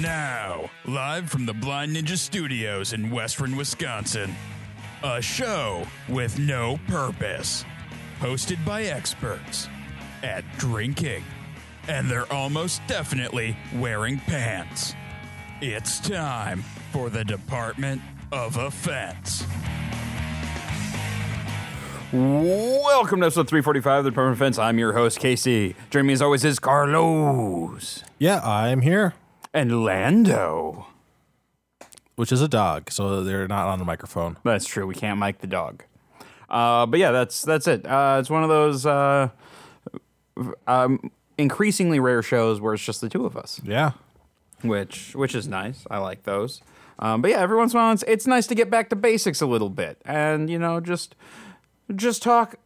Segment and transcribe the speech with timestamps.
[0.00, 4.34] Now, live from the Blind Ninja Studios in Western Wisconsin,
[5.02, 7.64] a show with no purpose,
[8.18, 9.68] hosted by experts
[10.22, 11.24] at drinking,
[11.88, 14.94] and they're almost definitely wearing pants.
[15.60, 18.00] It's time for the Department
[18.32, 19.44] of Offense.
[22.12, 24.58] Welcome to episode 345 of the Department of Defense.
[24.58, 25.74] I'm your host, Casey.
[25.90, 29.14] Joining me as always is Carlos Yeah, I'm here,
[29.54, 30.86] and Lando.
[32.16, 34.36] which is a dog, so they're not on the microphone.
[34.44, 34.86] That's true.
[34.86, 35.82] We can't mic the dog.
[36.48, 37.86] Uh, but yeah, that's that's it.
[37.86, 39.30] Uh, it's one of those uh,
[40.66, 43.92] um, increasingly rare shows where it's just the two of us, Yeah.
[44.62, 45.84] which which is nice.
[45.90, 46.60] I like those.
[46.98, 48.96] Um, but yeah, every once in a while, it's, it's nice to get back to
[48.96, 51.14] basics a little bit, and you know, just
[51.96, 52.56] just talk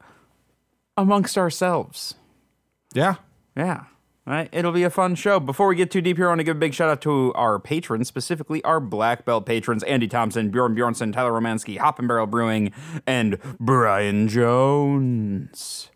[0.96, 2.14] amongst ourselves.
[2.92, 3.14] Yeah.
[3.56, 3.84] Yeah.
[4.26, 4.48] All right.
[4.50, 5.38] It'll be a fun show.
[5.38, 7.32] Before we get too deep here, I want to give a big shout out to
[7.34, 12.08] our patrons, specifically our black belt patrons Andy Thompson, Bjorn Bjornson, Tyler Romansky, Hop and
[12.08, 12.72] Barrel Brewing,
[13.06, 15.90] and Brian Jones.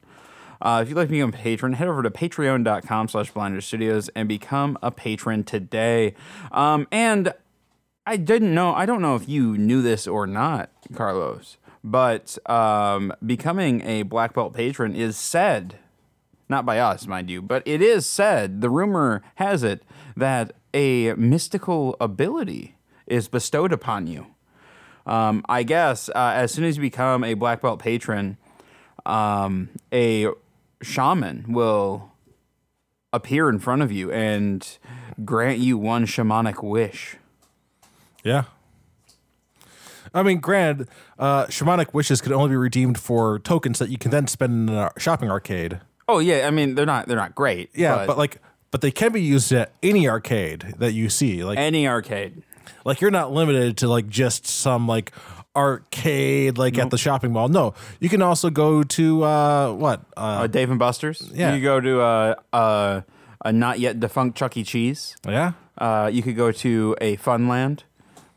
[0.62, 4.10] Uh, if you'd like to become a patron, head over to patreon.com slash blinder studios
[4.14, 6.14] and become a patron today.
[6.52, 7.32] Um, and
[8.06, 13.12] I didn't know, I don't know if you knew this or not, Carlos, but um,
[13.26, 15.79] becoming a black belt patron is said
[16.50, 19.82] not by us, mind you, but it is said, the rumor has it,
[20.16, 22.74] that a mystical ability
[23.06, 24.26] is bestowed upon you.
[25.06, 28.36] Um, I guess uh, as soon as you become a black belt patron,
[29.06, 30.28] um, a
[30.82, 32.12] shaman will
[33.12, 34.78] appear in front of you and
[35.24, 37.16] grant you one shamanic wish.
[38.22, 38.44] Yeah.
[40.12, 44.10] I mean, granted, uh, shamanic wishes could only be redeemed for tokens that you can
[44.10, 45.80] then spend in a shopping arcade.
[46.10, 47.70] Oh yeah, I mean they're not they're not great.
[47.74, 48.38] Yeah, but, like,
[48.72, 51.44] but they can be used at any arcade that you see.
[51.44, 52.42] Like, any arcade.
[52.84, 55.12] like you're not limited to like just some like
[55.54, 57.48] arcade like at the shopping mall.
[57.48, 60.00] No, you can also go to uh, what?
[60.16, 61.30] Uh, Uh, Dave and Buster's.
[61.32, 61.54] Yeah.
[61.54, 63.00] You go to uh, uh,
[63.44, 64.64] a not yet defunct Chuck E.
[64.64, 65.16] Cheese.
[65.26, 65.52] yeah.
[65.78, 67.80] Uh, you could go to a Funland.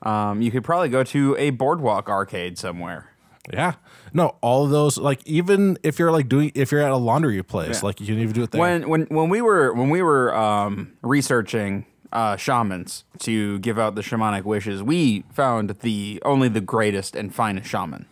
[0.01, 3.09] Um, you could probably go to a Boardwalk arcade somewhere.
[3.51, 3.73] Yeah.
[4.13, 7.41] No, all of those like even if you're like doing if you're at a laundry
[7.43, 7.87] place, Yeah.
[7.87, 8.61] like you can even do it there.
[8.61, 13.95] When when when we were when we were um, researching uh, shamans to give out
[13.95, 18.05] the shamanic wishes, we found the only the greatest and finest shaman.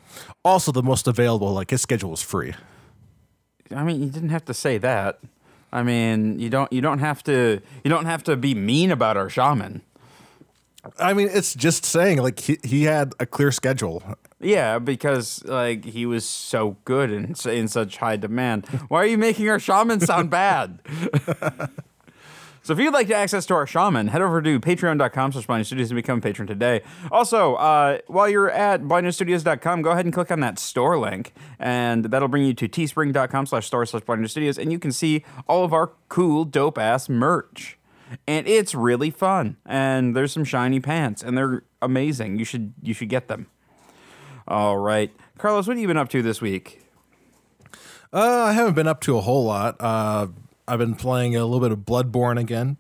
[0.44, 2.54] also the most available, like his schedule is free.
[3.76, 5.20] I mean, you didn't have to say that.
[5.72, 9.18] I mean, you don't you don't have to you don't have to be mean about
[9.18, 9.82] our shaman.
[10.98, 14.02] I mean, it's just saying like he, he had a clear schedule.
[14.42, 18.66] Yeah, because like he was so good and s- in such high demand.
[18.88, 20.80] Why are you making our shaman sound bad?
[22.64, 25.66] so if you'd like to access to our shaman, head over to patreon.com slash Blind
[25.68, 26.82] Studios and become a patron today.
[27.12, 32.06] Also, uh, while you're at blindstudios.com, go ahead and click on that store link, and
[32.06, 35.64] that'll bring you to teespring.com slash store slash Blind Studios, and you can see all
[35.64, 37.78] of our cool, dope ass merch.
[38.28, 39.56] And it's really fun.
[39.66, 42.38] And there's some shiny pants, and they're amazing.
[42.40, 43.48] You should you should get them.
[44.52, 45.10] All right.
[45.38, 46.82] Carlos, what have you been up to this week?
[48.12, 49.78] Uh, I haven't been up to a whole lot.
[49.80, 50.28] Uh,
[50.68, 52.76] I've been playing a little bit of Bloodborne again.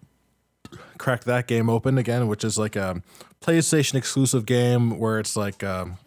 [0.97, 3.01] Cracked that game open again, which is like a
[3.39, 5.97] PlayStation exclusive game where it's like um,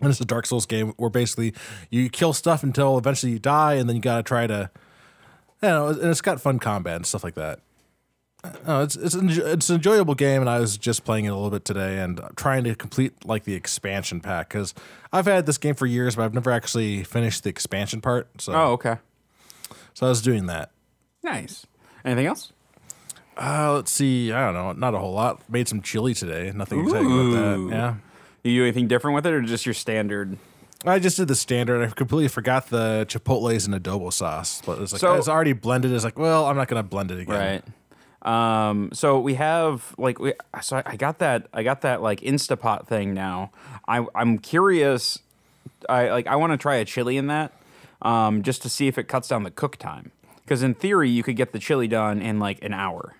[0.00, 1.54] and it's a Dark Souls game where basically
[1.88, 4.68] you kill stuff until eventually you die, and then you gotta try to,
[5.62, 7.60] you know, and it's got fun combat and stuff like that.
[8.66, 11.34] No, it's it's enjo- it's an enjoyable game, and I was just playing it a
[11.34, 14.74] little bit today and trying to complete like the expansion pack because
[15.12, 18.28] I've had this game for years, but I've never actually finished the expansion part.
[18.40, 18.96] So Oh, okay.
[19.94, 20.70] so I was doing that.
[21.22, 21.66] Nice.
[22.04, 22.52] Anything else?
[23.36, 24.32] Uh, let's see.
[24.32, 24.72] I don't know.
[24.72, 25.42] Not a whole lot.
[25.50, 26.52] Made some chili today.
[26.54, 27.76] Nothing exciting about that.
[27.76, 27.94] Yeah.
[28.44, 30.38] You do anything different with it or just your standard?
[30.86, 31.82] I just did the standard.
[31.86, 35.92] I completely forgot the chipotles and adobo sauce, but it's like So- it's already blended.
[35.92, 37.62] It's like, well, I'm not gonna blend it again.
[38.26, 42.88] Um, so we have like we so I, got that I got that like Instapot
[42.88, 43.52] thing now.
[43.86, 45.20] I I'm curious
[45.88, 47.52] I like I want to try a chili in that
[48.02, 50.10] um just to see if it cuts down the cook time.
[50.48, 53.14] Cuz in theory you could get the chili done in like an hour.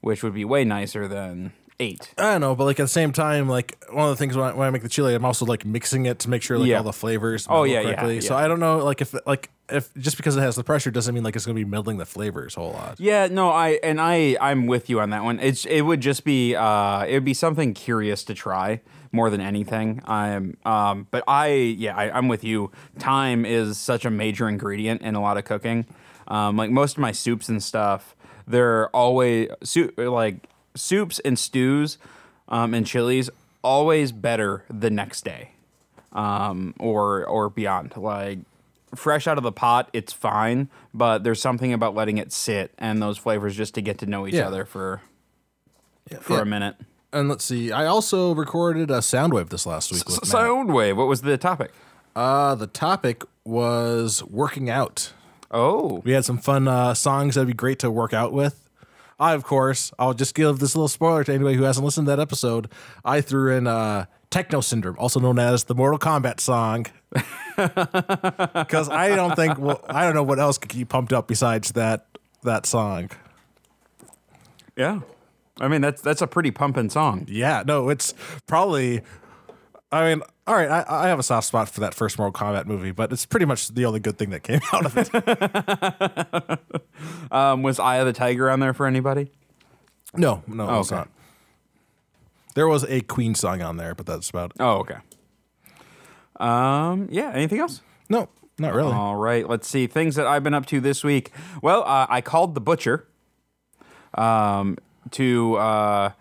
[0.00, 2.14] Which would be way nicer than 8.
[2.18, 4.46] I don't know, but like at the same time, like one of the things when
[4.46, 6.68] I, when I make the chili, I'm also like mixing it to make sure like
[6.68, 6.78] Yeah.
[6.78, 7.46] all the flavors.
[7.50, 8.20] Oh, yeah, yeah, correctly.
[8.20, 8.44] So yeah.
[8.44, 11.24] I don't know, like if like if just because it has the pressure doesn't mean
[11.24, 13.00] like it's gonna be meddling the flavors a whole lot.
[13.00, 15.40] Yeah, no, I and I I'm with you on that one.
[15.40, 18.80] It's it would just be uh it would be something curious to try
[19.10, 20.00] more than anything.
[20.04, 22.70] I'm um but I yeah, I, I'm with you.
[22.98, 25.86] Time is such a major ingredient in a lot of cooking.
[26.28, 28.14] Um like most of my soups and stuff,
[28.46, 31.98] they're always soup like soups and stews
[32.48, 33.30] um, and chilies
[33.62, 35.50] always better the next day
[36.12, 37.96] um, or or beyond.
[37.96, 38.38] Like
[38.94, 43.02] fresh out of the pot, it's fine, but there's something about letting it sit and
[43.02, 44.46] those flavors just to get to know each Yeah.
[44.46, 45.00] other for
[46.20, 46.42] for Yeah.
[46.42, 46.76] a minute.
[47.12, 47.70] And let's see.
[47.72, 50.20] I also recorded a Soundwave this last week Matt.
[50.22, 50.96] Soundwave.
[50.96, 51.72] What was the topic?
[52.16, 55.12] Uh, the topic was working out.
[55.50, 58.63] Oh, We had some fun uh, songs that'd be great to work out with.
[59.18, 62.10] I, of course, I'll just give this little spoiler to anybody who hasn't listened to
[62.10, 62.68] that episode.
[63.04, 69.14] I threw in uh, Techno Syndrome, also known as the Mortal Kombat song, because I
[69.14, 72.06] don't think well, I don't know what else could keep pumped up besides that
[72.42, 73.10] that song.
[74.76, 75.00] yeah.
[75.60, 77.26] I mean that's that's a pretty pumping song.
[77.30, 78.12] Yeah, no, it's
[78.48, 79.02] probably.
[79.94, 82.66] I mean, all right, I, I have a soft spot for that first Mortal Kombat
[82.66, 86.60] movie, but it's pretty much the only good thing that came out of it.
[87.30, 89.30] Um, was Eye of the Tiger on there for anybody?
[90.16, 91.00] No, no, Oh, it's okay.
[91.00, 91.08] not.
[92.54, 94.56] There was a Queen song on there, but that's about it.
[94.60, 94.96] Oh, okay.
[96.38, 97.32] Um, yeah.
[97.34, 97.80] Anything else?
[98.08, 98.92] No, not really.
[98.92, 99.48] All right.
[99.48, 101.32] Let's see things that I've been up to this week.
[101.62, 103.06] Well, uh, I called the butcher,
[104.14, 104.78] um,
[105.12, 106.12] to uh,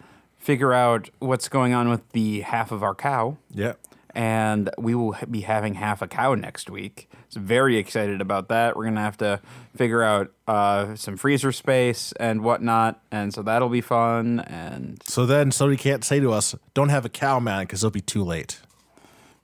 [0.44, 3.38] figure out what's going on with the half of our cow.
[3.50, 3.74] yeah.
[4.14, 7.10] and we will be having half a cow next week.
[7.30, 8.76] So very excited about that.
[8.76, 9.40] We're gonna have to
[9.76, 14.42] figure out uh, some freezer space and whatnot, and so that'll be fun.
[14.42, 17.92] And So then somebody can't say to us, "Don't have a cow, man," because it'll
[17.92, 18.60] be too late.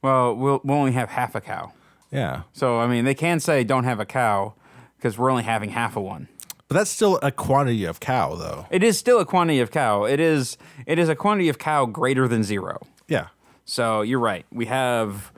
[0.04, 1.72] well, we'll we'll only have half a cow.
[2.12, 4.54] Yeah, So I mean, they can say don't have a cow
[4.98, 6.28] because we're only having half of one.
[6.70, 8.66] But that's still a quantity of cow, though.
[8.72, 10.06] It is still a quantity of cow.
[10.06, 12.80] It is it is a quantity of cow greater than zero.
[13.08, 13.28] Yeah,
[13.66, 14.46] So you're right.
[14.52, 15.32] We have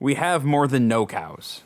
[0.00, 1.62] we have more than no cows.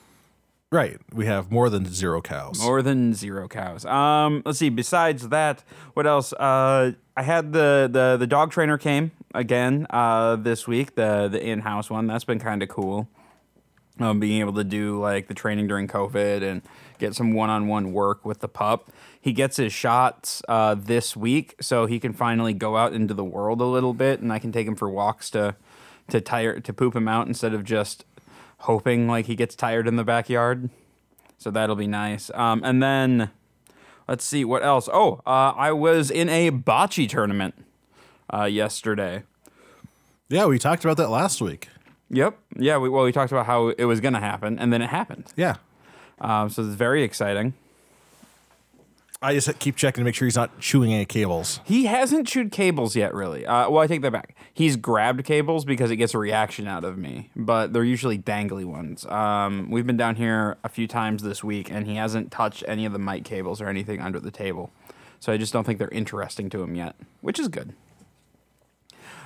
[0.70, 0.98] right.
[1.12, 2.58] We have more than zero cows.
[2.60, 3.84] More than zero cows.
[3.84, 4.70] Um, let's see.
[4.70, 5.62] Besides that,
[5.92, 6.32] what else?
[6.32, 10.94] Uh, I had the the the dog trainer came again uh, this week.
[10.94, 12.06] The the in house one.
[12.06, 13.06] That's been kind of cool.
[14.00, 16.62] Um, being able to do like the training during COVID and
[17.02, 18.90] get some one on one work with the pup.
[19.20, 23.24] He gets his shots uh, this week, so he can finally go out into the
[23.24, 25.56] world a little bit, and I can take him for walks to
[26.08, 28.04] to tire to poop him out instead of just
[28.58, 30.70] hoping like he gets tired in the backyard.
[31.38, 32.30] So that'll be nice.
[32.34, 33.30] Um, and then
[34.06, 34.88] let's see what else.
[34.92, 37.54] Oh, uh, I was in a bocce tournament
[38.32, 39.24] uh, yesterday.
[40.28, 41.68] yeah, we talked about that last week.
[42.10, 42.38] Yep.
[42.56, 42.78] Yeah.
[42.78, 45.32] We, well, we talked about how it was going to happen, and then it happened.
[45.34, 45.56] Yeah,
[46.20, 47.54] Um, so it's very exciting.
[49.24, 51.60] I just keep checking to make sure he's not chewing any cables.
[51.64, 53.46] He hasn't chewed cables yet, really.
[53.46, 54.34] Uh, well, I take that back.
[54.52, 58.64] He's grabbed cables because it gets a reaction out of me, but they're usually dangly
[58.64, 59.06] ones.
[59.06, 62.84] Um, we've been down here a few times this week, and he hasn't touched any
[62.84, 64.72] of the mic cables or anything under the table.
[65.20, 67.74] So I just don't think they're interesting to him yet, which is good.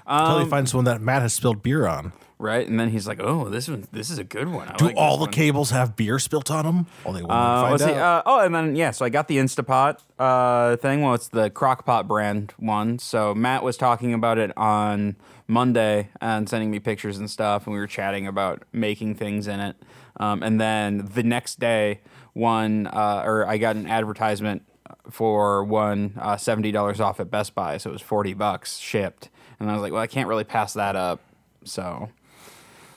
[0.06, 2.12] Until Um, he finds one that Matt has spilled beer on.
[2.38, 2.66] Right?
[2.66, 4.96] And then he's like, "Oh, this one, this is a good one." I Do like
[4.96, 6.86] all the one." cables have beer spilt on them?
[7.04, 7.96] Only one Uh, find out.
[7.96, 11.02] Uh, oh, and then yeah, so I got the Instapot uh, thing.
[11.02, 12.98] Well, it's the Crock-Pot brand one.
[12.98, 15.16] So Matt was talking about it on
[15.48, 19.60] Monday and sending me pictures and stuff, and we were chatting about making things in
[19.60, 19.76] it.
[20.18, 22.00] Um, and then the next day,
[22.32, 24.62] one uh, or I got an advertisement
[25.10, 29.30] for one uh, seventy dollars off at Best Buy, so it was forty bucks shipped.
[29.58, 31.20] And I was like, well, I can't really pass that up.
[31.64, 32.10] So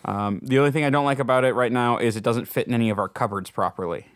[0.06, 2.68] um, the only thing I don't like about it right now is it doesn't fit
[2.68, 4.08] in any of our cupboards properly.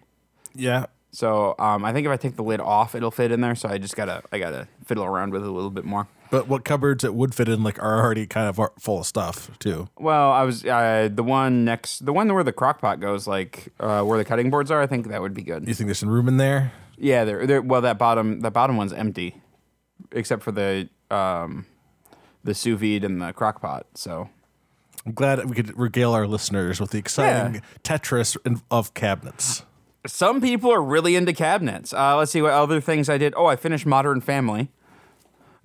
[0.53, 0.85] yeah.
[1.15, 3.53] So um, I think if I take the lid off, it'll fit in there.
[3.53, 6.07] So I just gotta I gotta fiddle around with it a little bit more.
[6.31, 9.51] But what cupboards it would fit in like are already kind of full of stuff
[9.59, 9.89] too.
[9.99, 13.71] Well, I was uh, the one next, the one where the crock pot goes, like
[13.79, 14.81] uh, where the cutting boards are.
[14.81, 15.67] I think that would be good.
[15.67, 16.71] You think there's some room in there?
[16.97, 17.81] Yeah, they're, they're well.
[17.81, 19.39] That bottom, that bottom one's empty,
[20.11, 21.67] except for the um,
[22.43, 23.85] the sous vide and the crock pot.
[23.93, 24.29] So
[25.05, 27.59] I'm glad we could regale our listeners with the exciting Yeah.
[27.83, 28.37] Tetris
[28.71, 29.63] of cabinets.
[30.07, 31.93] some people are really into cabinets.
[31.93, 33.33] Uh, let's see what other things I did.
[33.35, 34.69] Oh, I finished Modern Family,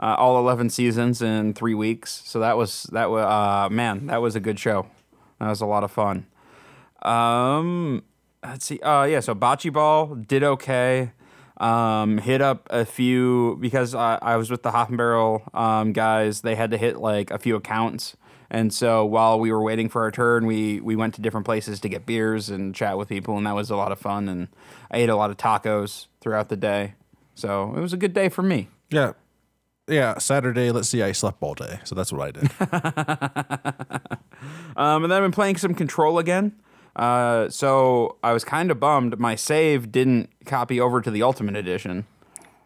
[0.01, 2.23] uh, all eleven seasons in three weeks.
[2.25, 4.87] So that was that was uh, man, that was a good show.
[5.41, 6.27] That was a lot of fun.
[7.03, 8.03] Um,
[8.45, 8.81] let's see.
[8.81, 9.21] Uh, yeah.
[9.21, 11.13] So bocce ball did okay.
[11.59, 15.93] Um, hit up a few because I, I was with the Hop and Barrel um,
[15.93, 16.43] guys.
[16.43, 18.17] They had to hit like a few accounts.
[18.51, 21.81] And so while we were waiting for our turn, we, we went to different places
[21.81, 24.29] to get beers and chat with people, and that was a lot of fun.
[24.29, 24.49] And
[24.91, 26.95] I ate a lot of tacos throughout the day,
[27.35, 28.69] so it was a good day for me.
[28.91, 29.13] Yeah.
[29.87, 31.81] Yeah, Saturday, let's see, I slept all day.
[31.85, 34.11] So that's what I did.
[34.79, 36.53] Um, and then I've been playing some Control again.
[36.95, 39.19] Uh, so I was kind of bummed.
[39.19, 42.07] My save didn't copy over to the Ultimate Edition.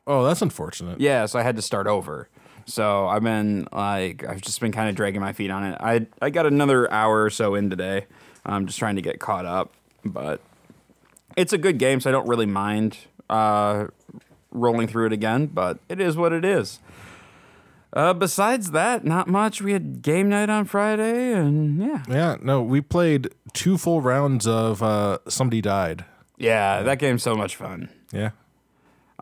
[0.06, 1.00] Oh, that's unfortunate.
[1.00, 2.28] Yeah, so I had to start over.
[2.66, 5.76] So I've been like I've just been kind of dragging my feet on it.
[5.80, 8.06] I I got another hour or so in today.
[8.44, 9.72] I'm just trying to get caught up,
[10.04, 10.40] but
[11.36, 12.98] it's a good game, so I don't really mind
[13.30, 13.86] uh,
[14.50, 15.46] rolling through it again.
[15.46, 16.80] But it is what it is.
[17.94, 19.60] Uh, besides that, not much.
[19.60, 24.46] We had game night on Friday, and yeah, Yeah, no, we played two full rounds
[24.46, 26.04] of uh, Somebody Died.
[26.38, 27.90] yeah, that game's so much fun.
[28.10, 28.30] Yeah.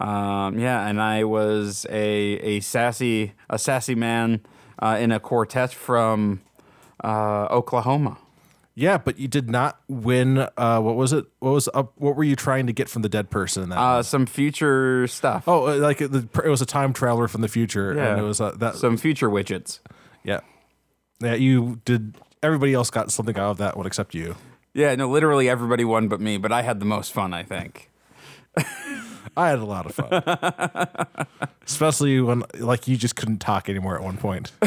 [0.00, 2.08] Um, yeah, and I was a
[2.40, 4.40] a sassy a sassy man
[4.78, 6.40] uh, in a quartet from
[7.04, 8.16] uh, Oklahoma.
[8.74, 10.38] Yeah, but you did not win.
[10.56, 11.26] Uh, what was it?
[11.40, 11.92] What was up?
[11.96, 13.64] What were you trying to get from the dead person?
[13.64, 15.44] In that Uh, some future stuff.
[15.46, 18.12] oh, uh, like it, it was a time traveler from the future, Yeah.
[18.12, 18.76] and it was uh, that.
[18.76, 19.80] Some future widgets.
[20.24, 20.40] yeah,
[21.20, 21.34] yeah.
[21.34, 22.14] You did.
[22.42, 24.36] Everybody else got something out of that one except you.
[24.72, 27.90] Yeah, no, literally everybody won but me, but I had the most fun, I think.
[29.36, 31.26] I had a lot of fun,
[31.66, 34.52] especially when like you just couldn't talk anymore at one point.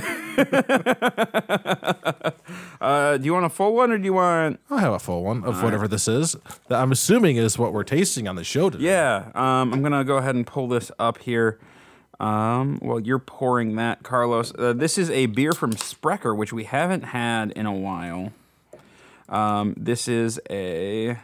[2.82, 4.60] Uh, do you want a full one or do you want?
[4.70, 6.36] I'll have a full one of whatever this is.
[6.68, 8.84] That I'm assuming is what we're tasting on the show today.
[8.86, 11.60] Yeah, um, I'm gonna go ahead and pull this up here.
[12.20, 14.54] Um, well, you're pouring that, Carlos.
[14.58, 18.34] Uh, this is a beer from Sprecher, which we haven't had in a while.
[19.30, 21.18] Um, this is a.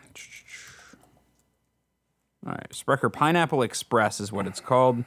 [2.46, 5.03] All right, Sprecher Pineapple Express is what it's called.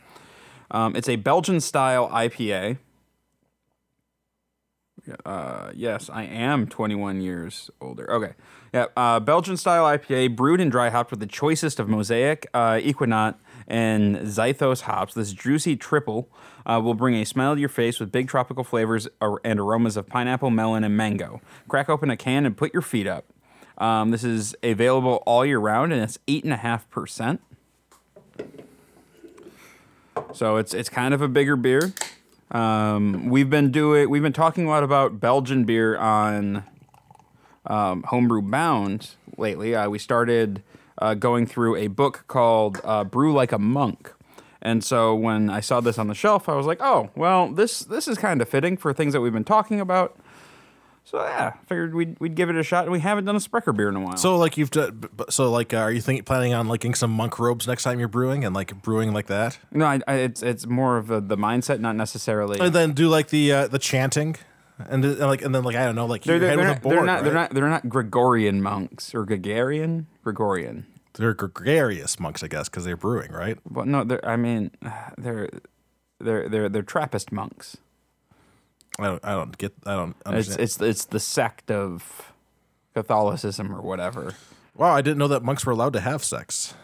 [0.71, 2.79] Um, it's a Belgian style IPA.
[5.25, 8.11] Uh, yes, I am 21 years older.
[8.13, 8.35] Okay.
[8.73, 12.79] Yeah, uh, Belgian style IPA brewed and dry hopped with the choicest of Mosaic, uh,
[12.81, 15.15] Equinox, and Zythos hops.
[15.15, 16.29] This juicy triple
[16.67, 19.97] uh, will bring a smile to your face with big tropical flavors ar- and aromas
[19.97, 21.41] of pineapple, melon, and mango.
[21.69, 23.32] Crack open a can and put your feet up.
[23.83, 27.41] Um, this is available all year round, and it's eight and a half percent.
[30.33, 31.93] So it's it's kind of a bigger beer.
[32.53, 36.63] Um, we've been doing we've been talking a lot about Belgian beer on
[37.67, 39.75] um, Homebrew Bound lately.
[39.75, 40.63] Uh, we started
[40.99, 44.13] uh, going through a book called uh, Brew Like a Monk.
[44.65, 47.81] And so when I saw this on the shelf, I was like, "Oh, well, this
[47.81, 50.17] this is kind of fitting for things that we've been talking about."
[51.05, 53.73] So yeah, figured we'd we'd give it a shot, and we haven't done a Sprecher
[53.73, 54.17] beer in a while.
[54.17, 57.39] So like you've done, so like uh, are you think planning on liking some monk
[57.39, 59.59] robes next time you're brewing and like brewing like that?
[59.73, 62.61] no, I, I, it's it's more of a, the mindset, not necessarily.
[62.61, 64.37] And then do like the uh, the chanting,
[64.79, 66.69] and, then, like and then like I don't know like they're, your head they're, with
[66.69, 66.97] not, a board.
[66.97, 70.87] they're not they're not they're not Gregorian monks or Gregarian Gregorian.
[71.15, 73.59] They're gregarious monks, I guess, because they're brewing, right?
[73.71, 74.71] Well, no, they're, I mean,
[75.19, 75.51] they're
[76.21, 77.77] they're they're they're Trappist monks.
[78.99, 80.61] I don't, I don't get, I don't It's understand.
[80.61, 82.33] it's it's the sect of
[82.95, 84.35] Catholicism or whatever.
[84.77, 86.75] wow, I didn't know that monks were allowed to have sex.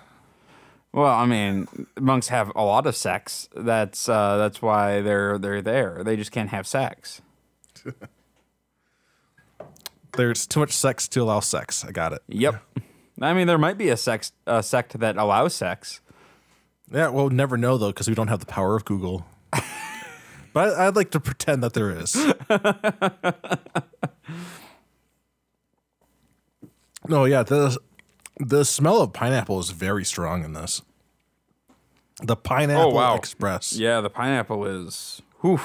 [0.90, 1.68] Well, I mean,
[2.00, 3.48] monks have a lot of sex.
[3.54, 6.02] That's uh, that's why they're they're there.
[6.02, 7.20] They just can't have sex.
[10.16, 11.84] There's too much sex to allow sex.
[11.84, 12.22] I got it.
[12.28, 12.62] Yep.
[13.20, 16.00] I mean, there might be a sex a sect that allows sex.
[16.90, 19.26] Yeah, we'll never know though because we don't have the power of Google.
[20.52, 22.14] But I, I'd like to pretend that there is.
[27.08, 27.78] no, yeah, the
[28.38, 30.82] the smell of pineapple is very strong in this.
[32.22, 33.14] The pineapple Oh, wow.
[33.16, 35.22] express, Yeah, the pineapple is.
[35.40, 35.60] Whew.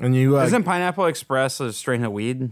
[0.00, 2.50] and you uh, Isn't Pineapple Express a strain of weed?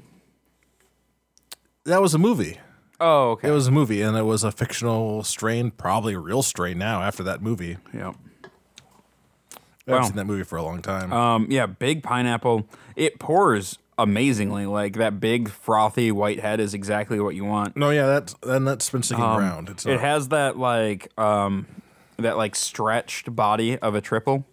[1.84, 2.58] that was a movie.
[3.00, 3.48] Oh, okay.
[3.48, 7.02] It was a movie, and it was a fictional strain, probably a real strain now.
[7.02, 8.14] After that movie, Yep.
[9.87, 10.09] I haven't Wow.
[10.09, 11.12] seen that movie for a long time.
[11.12, 12.69] Um, yeah, big pineapple.
[12.97, 14.66] It pours amazingly.
[14.66, 17.76] Like that big frothy white head is exactly what you want.
[17.76, 19.69] no, yeah, that's and that's been sticking around.
[19.69, 21.66] It's Um, It uh, has that like um,
[22.19, 24.45] that like stretched body of a triple,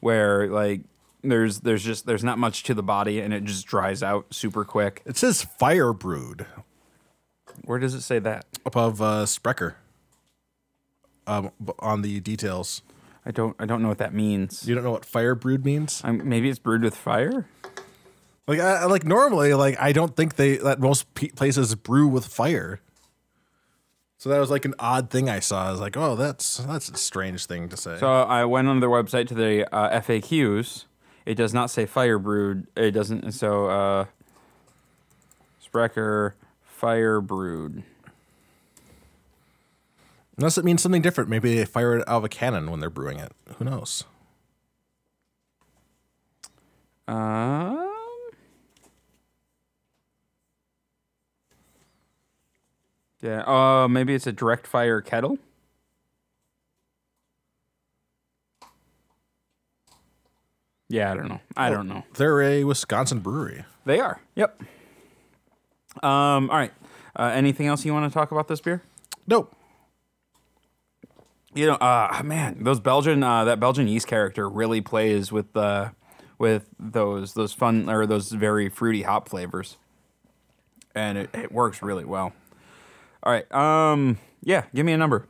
[0.00, 0.80] where like
[1.22, 4.64] there's there's just there's not much to the body and it just dries out super
[4.64, 5.02] quick.
[5.06, 6.44] it says fire brewed.
[7.64, 8.46] Where does it say that?
[8.66, 9.76] above uh, Sprecher.
[11.24, 12.82] Um, on the details,
[13.24, 14.66] I don't I don't know what that means.
[14.66, 16.02] you don't know what fire brewed means.
[16.04, 17.46] Maybe it's brewed with fire.
[18.48, 22.26] Like, I, like normally, like I don't think they that most pe- places brew with
[22.26, 22.80] fire.
[24.18, 25.68] So that was like an odd thing I saw.
[25.68, 27.98] I was like, oh, that's that's a strange thing to say.
[27.98, 30.84] So I went on their website to the uh, FAQs.
[31.24, 32.66] It does not say fire brewed.
[32.76, 33.32] It doesn't.
[33.32, 34.04] So uh,
[35.60, 37.84] Sprecher fire brewed.
[40.38, 41.28] Unless it means something different.
[41.28, 43.32] Maybe they fire it out of a cannon when they're brewing it.
[43.58, 44.04] Who knows?
[47.06, 47.90] Um.
[53.20, 53.44] Yeah.
[53.46, 55.38] Oh, uh, maybe it's a direct fire kettle.
[60.88, 61.40] Yeah, I don't know.
[61.56, 62.04] I well, don't know.
[62.16, 63.64] They're a Wisconsin brewery.
[63.84, 64.20] They are.
[64.34, 64.62] Yep.
[66.02, 66.50] Um.
[66.50, 66.72] All right.
[67.14, 68.82] Uh, anything else you want to talk about this beer?
[69.26, 69.54] Nope.
[71.54, 75.90] You know, uh, man, those Belgian uh, that Belgian yeast character really plays with uh,
[76.38, 79.76] with those those fun or those very fruity hop flavors,
[80.94, 82.32] and it, it works really well.
[83.22, 83.52] All right.
[83.54, 84.18] Um.
[84.42, 84.64] Yeah.
[84.74, 85.26] Give me a number.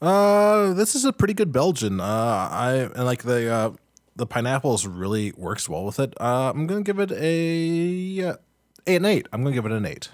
[0.00, 2.00] Uh, this is a pretty good Belgian.
[2.00, 2.04] Uh,
[2.50, 3.70] I and like the uh,
[4.14, 6.14] the pineapples really works well with it.
[6.20, 8.36] Uh, I'm gonna give it a uh,
[8.86, 9.26] eight and eight.
[9.32, 10.10] I'm gonna give it an eight.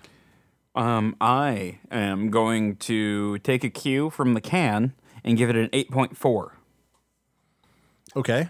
[0.74, 1.16] Um.
[1.20, 5.90] I am going to take a cue from the can and give it an eight
[5.90, 6.56] point four.
[8.16, 8.48] Okay.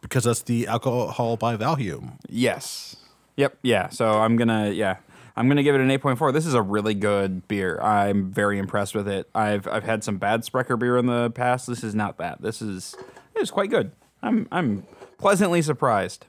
[0.00, 2.18] Because that's the alcohol by volume.
[2.28, 2.96] Yes.
[3.36, 3.58] Yep.
[3.62, 3.88] Yeah.
[3.88, 4.96] So I'm gonna yeah.
[5.36, 6.32] I'm gonna give it an 8.4.
[6.32, 7.78] This is a really good beer.
[7.80, 9.28] I'm very impressed with it.
[9.34, 11.66] I've I've had some bad Sprecher beer in the past.
[11.66, 12.40] This is not that.
[12.40, 12.94] This is
[13.34, 13.92] it's quite good.
[14.22, 14.84] I'm I'm
[15.18, 16.26] pleasantly surprised.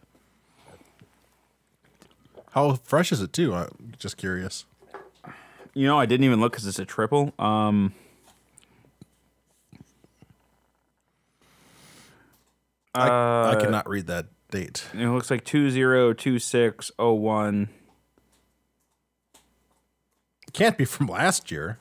[2.57, 3.53] How fresh is it too?
[3.53, 4.65] I'm just curious.
[5.75, 7.31] You know, I didn't even look because it's a triple.
[7.37, 7.93] Um,
[12.95, 13.09] I, I
[13.53, 14.85] Uh, cannot read that date.
[14.95, 17.69] it looks like two zero two six oh one.
[20.51, 21.77] Can't be from last year.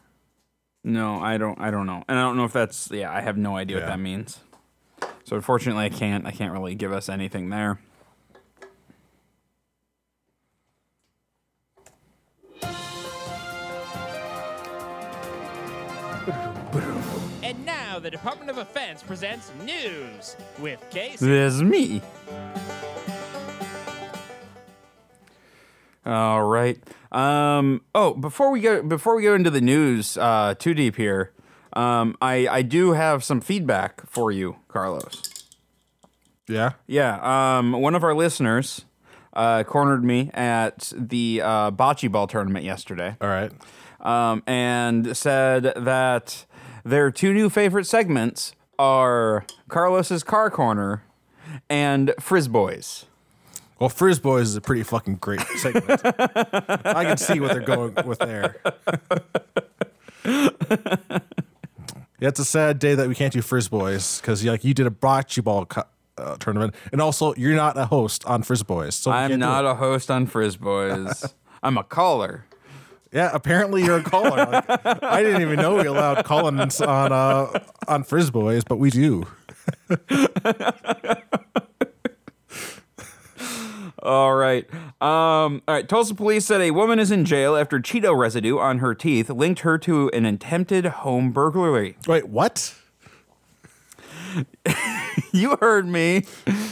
[0.84, 1.58] No, I don't.
[1.58, 2.90] I don't know, and I don't know if that's.
[2.90, 4.40] Yeah, I have no idea what that means.
[5.24, 6.26] So unfortunately, I can't.
[6.26, 7.80] I can't really give us anything there.
[18.06, 21.18] The Department of Defense presents news with Case.
[21.18, 22.00] There's me.
[26.06, 26.78] All right.
[27.10, 31.32] Um, oh, before we go before we go into the news uh, too deep here,
[31.72, 35.24] um, I I do have some feedback for you, Carlos.
[36.46, 36.74] Yeah.
[36.86, 37.18] Yeah.
[37.58, 38.84] Um, one of our listeners
[39.32, 43.50] uh, cornered me at the uh, bocce ball tournament yesterday All right.
[43.98, 46.46] um, and said that
[46.86, 51.02] their two new favorite segments are Carlos's Car Corner
[51.68, 53.06] and Frizz Boys.
[53.78, 56.00] Well, Frizz Boys is a pretty fucking great segment.
[56.04, 58.56] I can see what they're going with there.
[60.24, 61.18] yeah,
[62.20, 64.90] it's a sad day that we can't do Frizz Boys because like you did a
[64.90, 65.84] bocce ball co-
[66.16, 68.94] uh, tournament, and also you're not a host on Frizz Boys.
[68.94, 71.34] So I'm not a host on Frizz Boys.
[71.62, 72.46] I'm a caller.
[73.12, 74.46] Yeah, apparently you're a caller.
[74.46, 78.90] Like, I didn't even know we allowed call-ins on uh, on Frizz Boys, but we
[78.90, 79.26] do.
[84.02, 84.68] All right.
[85.00, 85.88] Um, all right.
[85.88, 89.60] Tulsa police said a woman is in jail after Cheeto residue on her teeth linked
[89.60, 91.96] her to an attempted home burglary.
[92.06, 92.74] Wait, what?
[95.32, 96.22] You heard me.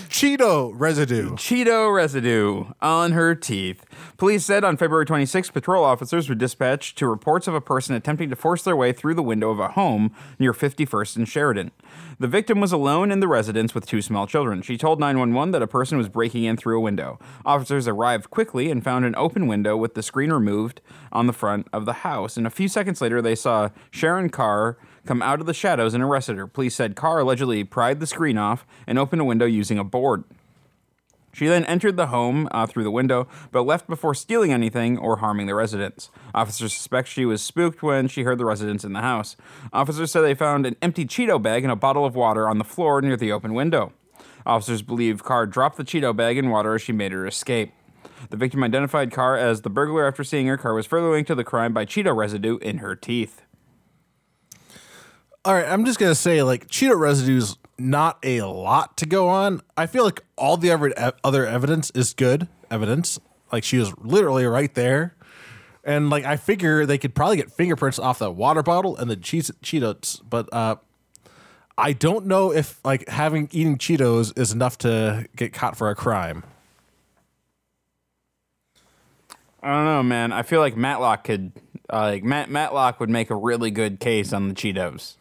[0.08, 1.32] Cheeto residue.
[1.32, 3.84] Cheeto residue on her teeth.
[4.16, 8.30] Police said on February 26, patrol officers were dispatched to reports of a person attempting
[8.30, 11.72] to force their way through the window of a home near 51st and Sheridan.
[12.18, 14.62] The victim was alone in the residence with two small children.
[14.62, 17.18] She told 911 that a person was breaking in through a window.
[17.44, 20.80] Officers arrived quickly and found an open window with the screen removed
[21.12, 22.36] on the front of the house.
[22.36, 26.02] And a few seconds later, they saw Sharon Carr come out of the shadows and
[26.02, 26.46] arrested her.
[26.46, 30.24] Police said Carr allegedly pried the screen off and opened a window using a board.
[31.34, 35.16] She then entered the home uh, through the window, but left before stealing anything or
[35.16, 36.10] harming the residents.
[36.32, 39.36] Officers suspect she was spooked when she heard the residents in the house.
[39.72, 42.64] Officers said they found an empty Cheeto bag and a bottle of water on the
[42.64, 43.92] floor near the open window.
[44.46, 47.72] Officers believe Carr dropped the Cheeto bag in water as she made her escape.
[48.30, 50.56] The victim identified Carr as the burglar after seeing her.
[50.56, 53.42] Carr was further linked to the crime by Cheeto residue in her teeth.
[55.46, 59.60] All right, I'm just gonna say like Cheeto residue's not a lot to go on.
[59.76, 63.18] I feel like all the other other evidence is good evidence.
[63.52, 65.14] Like she was literally right there,
[65.84, 69.16] and like I figure they could probably get fingerprints off that water bottle and the
[69.16, 70.76] cheese Cheetos, but uh,
[71.76, 75.94] I don't know if like having eating Cheetos is enough to get caught for a
[75.94, 76.42] crime.
[79.62, 80.32] I don't know, man.
[80.32, 81.52] I feel like Matlock could,
[81.90, 85.16] uh, like Matt Matlock would make a really good case on the Cheetos.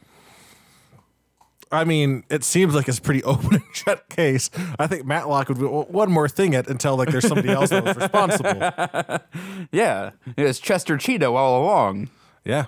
[1.74, 4.50] I mean, it seems like it's pretty open and shut case.
[4.78, 7.84] I think Matlock would be one more thing it until like there's somebody else that
[7.84, 9.20] was responsible.
[9.72, 12.10] Yeah, it was Chester Cheeto all along.
[12.46, 12.66] Yeah.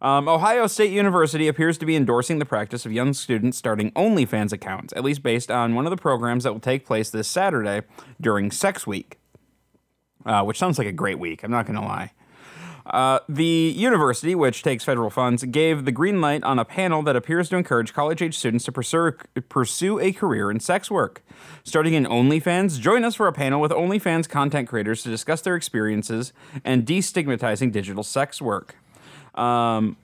[0.00, 4.52] Um, Ohio State University appears to be endorsing the practice of young students starting OnlyFans
[4.52, 7.82] accounts, at least based on one of the programs that will take place this Saturday
[8.20, 9.18] during Sex Week,
[10.24, 11.42] uh, which sounds like a great week.
[11.42, 12.12] I'm not going to lie.
[12.90, 17.16] Uh, the university, which takes federal funds, gave the green light on a panel that
[17.16, 19.12] appears to encourage college age students to pursue,
[19.48, 21.24] pursue a career in sex work.
[21.64, 25.56] Starting in OnlyFans, join us for a panel with OnlyFans content creators to discuss their
[25.56, 26.32] experiences
[26.64, 28.76] and destigmatizing digital sex work.
[29.34, 29.96] Um,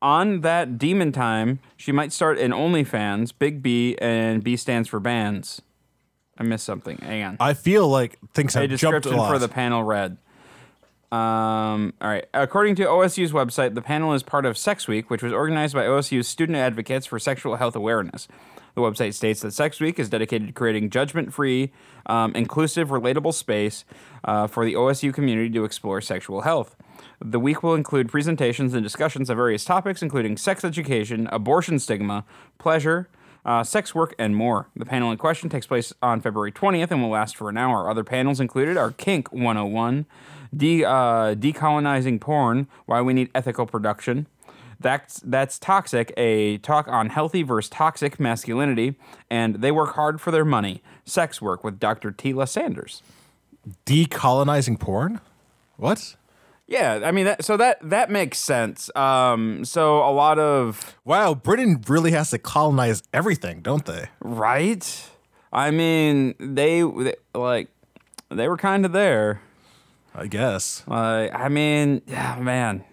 [0.00, 4.98] on that demon time, she might start in OnlyFans, Big B, and B stands for
[4.98, 5.60] bands.
[6.38, 6.98] I missed something.
[6.98, 7.36] Hang on.
[7.38, 9.30] I feel like things A have jumped a description lot.
[9.30, 10.16] for the panel read.
[11.14, 12.26] Um, all right.
[12.34, 15.84] According to OSU's website, the panel is part of Sex Week, which was organized by
[15.84, 18.26] OSU's student advocates for sexual health awareness.
[18.74, 21.70] The website states that Sex Week is dedicated to creating judgment free,
[22.06, 23.84] um, inclusive, relatable space
[24.24, 26.74] uh, for the OSU community to explore sexual health.
[27.20, 32.24] The week will include presentations and discussions of various topics, including sex education, abortion stigma,
[32.58, 33.08] pleasure,
[33.44, 34.68] uh, sex work, and more.
[34.74, 37.90] The panel in question takes place on February 20th and will last for an hour.
[37.90, 40.06] Other panels included are Kink 101,
[40.56, 44.26] de- uh, Decolonizing Porn, Why We Need Ethical Production.
[44.80, 48.96] That's, that's Toxic, a talk on healthy versus toxic masculinity,
[49.30, 52.12] and They Work Hard for Their Money, Sex Work with Dr.
[52.12, 53.02] Tila Sanders.
[53.86, 55.20] Decolonizing porn?
[55.76, 56.16] What?
[56.66, 58.90] Yeah, I mean, that, so that that makes sense.
[58.96, 64.06] Um, so a lot of Wow, Britain really has to colonize everything, don't they?
[64.20, 65.10] right.
[65.52, 67.68] I mean, they, they like
[68.30, 69.40] they were kind of there.
[70.16, 70.82] I guess.
[70.86, 72.84] Like, I mean, yeah, man,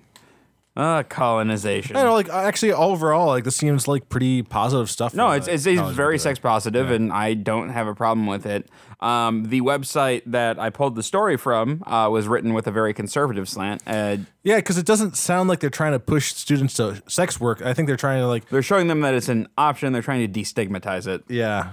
[0.82, 1.96] uh, colonization.
[1.96, 5.14] I know, like actually, overall, like this seems like pretty positive stuff.
[5.14, 8.68] No, it's it's, it's very sex positive, and I don't have a problem with it.
[9.00, 12.94] Um, the website that I pulled the story from uh, was written with a very
[12.94, 13.82] conservative slant.
[13.88, 17.62] Uh, Yeah, because it doesn't sound like they're trying to push students to sex work.
[17.64, 19.92] I think they're trying to like, they're showing them that it's an option.
[19.94, 21.24] They're trying to destigmatize it.
[21.30, 21.72] yeah.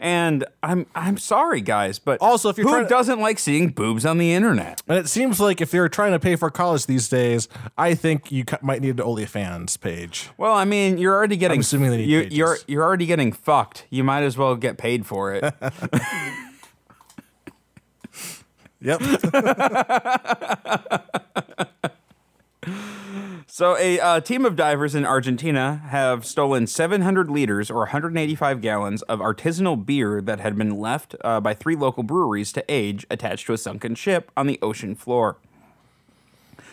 [0.00, 4.18] And I'm I'm sorry, guys, but Also, if you're who doesn't like seeing boobs on
[4.18, 4.82] the internet?
[4.88, 8.32] And it seems like if they're trying to pay for college these days, I think
[8.32, 10.30] you might need an OnlyFans page.
[10.36, 12.38] Well, I mean, you're already getting assuming they need you, pages.
[12.38, 13.86] you're you're already getting fucked.
[13.90, 15.54] You might as well get paid for it.
[18.84, 19.00] Yep.
[23.56, 29.02] So, a uh, team of divers in Argentina have stolen 700 liters or 185 gallons
[29.02, 33.46] of artisanal beer that had been left uh, by three local breweries to age attached
[33.46, 35.36] to a sunken ship on the ocean floor.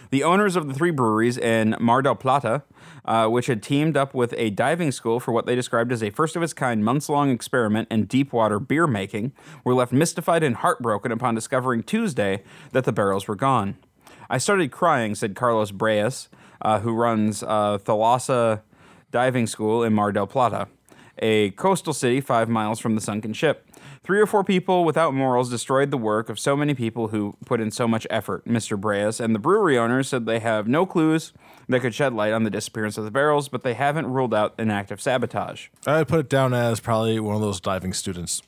[0.09, 2.63] The owners of the three breweries in Mar del Plata,
[3.05, 6.09] uh, which had teamed up with a diving school for what they described as a
[6.09, 10.41] first of its kind months long experiment in deep water beer making, were left mystified
[10.41, 12.41] and heartbroken upon discovering Tuesday
[12.71, 13.77] that the barrels were gone.
[14.31, 16.27] I started crying, said Carlos Breas,
[16.61, 18.61] uh, who runs uh, Thalassa
[19.11, 20.67] Diving School in Mar del Plata,
[21.19, 23.67] a coastal city five miles from the sunken ship.
[24.03, 27.61] Three or four people without morals destroyed the work of so many people who put
[27.61, 28.79] in so much effort, Mr.
[28.79, 29.19] Breas.
[29.19, 31.33] And the brewery owners said they have no clues
[31.69, 34.55] that could shed light on the disappearance of the barrels, but they haven't ruled out
[34.57, 35.67] an act of sabotage.
[35.85, 38.41] I would put it down as probably one of those diving students.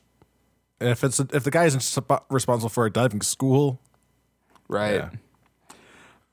[0.80, 3.80] And if it's if the guy isn't sp- responsible for a diving school,
[4.68, 4.96] Right.
[4.96, 5.10] Yeah.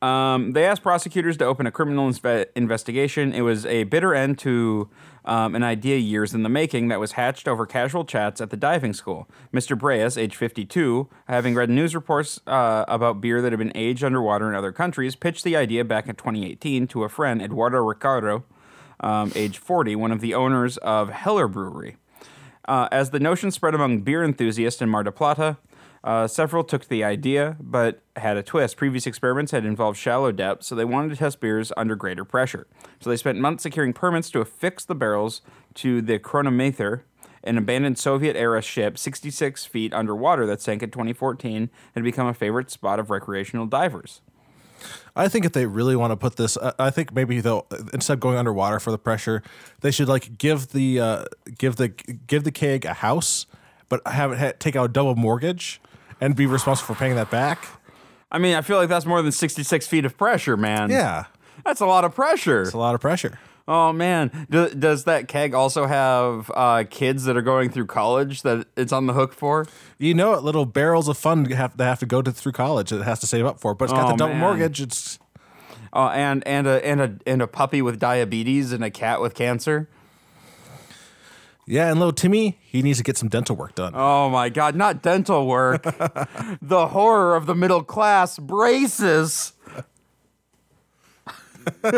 [0.03, 2.11] Um, they asked prosecutors to open a criminal
[2.57, 3.35] investigation.
[3.35, 4.89] It was a bitter end to
[5.27, 8.57] um, an idea years in the making that was hatched over casual chats at the
[8.57, 9.29] diving school.
[9.53, 9.79] Mr.
[9.79, 14.49] Breas, age 52, having read news reports uh, about beer that had been aged underwater
[14.49, 18.45] in other countries, pitched the idea back in 2018 to a friend, Eduardo Ricardo,
[19.01, 21.97] um, age 40, one of the owners of Heller Brewery.
[22.67, 25.59] Uh, as the notion spread among beer enthusiasts in Mar del Plata,
[26.03, 28.77] uh, several took the idea, but had a twist.
[28.77, 32.67] Previous experiments had involved shallow depths, so they wanted to test beers under greater pressure.
[33.01, 35.43] So they spent months securing permits to affix the barrels
[35.75, 37.05] to the Chronometer,
[37.45, 42.35] an abandoned Soviet era ship 66 feet underwater that sank in 2014 and become a
[42.35, 44.23] favorite spot of recreational divers.
[45.15, 48.21] I think if they really want to put this, I think maybe they'll instead of
[48.21, 49.43] going underwater for the pressure,
[49.83, 51.25] they should like give the uh,
[51.59, 53.45] give the give the keg a house,
[53.91, 55.83] but have it ha- take out a double mortgage
[56.21, 57.67] and be responsible for paying that back.
[58.33, 60.91] I mean, I feel like that's more than 66 feet of pressure, man.
[60.91, 61.25] Yeah,
[61.65, 62.63] That's a lot of pressure.
[62.63, 63.39] it's a lot of pressure.
[63.69, 68.43] Oh man, Do, does that keg also have uh, kids that are going through college
[68.43, 69.67] that it's on the hook for?
[69.99, 70.43] You know what?
[70.43, 72.91] Little barrels of fun have they have to go to through college.
[72.91, 74.41] It has to save up for, but it's got Oh, the double man.
[74.41, 74.81] mortgage.
[74.81, 75.19] It's
[75.93, 79.35] Oh, and and a and a and a puppy with diabetes and a cat with
[79.35, 79.89] cancer.
[81.66, 83.92] Yeah, and little Timmy, he needs to get some dental work done.
[83.94, 85.83] Oh my God, not dental work.
[86.62, 89.53] the horror of the middle class braces.
[91.81, 91.94] what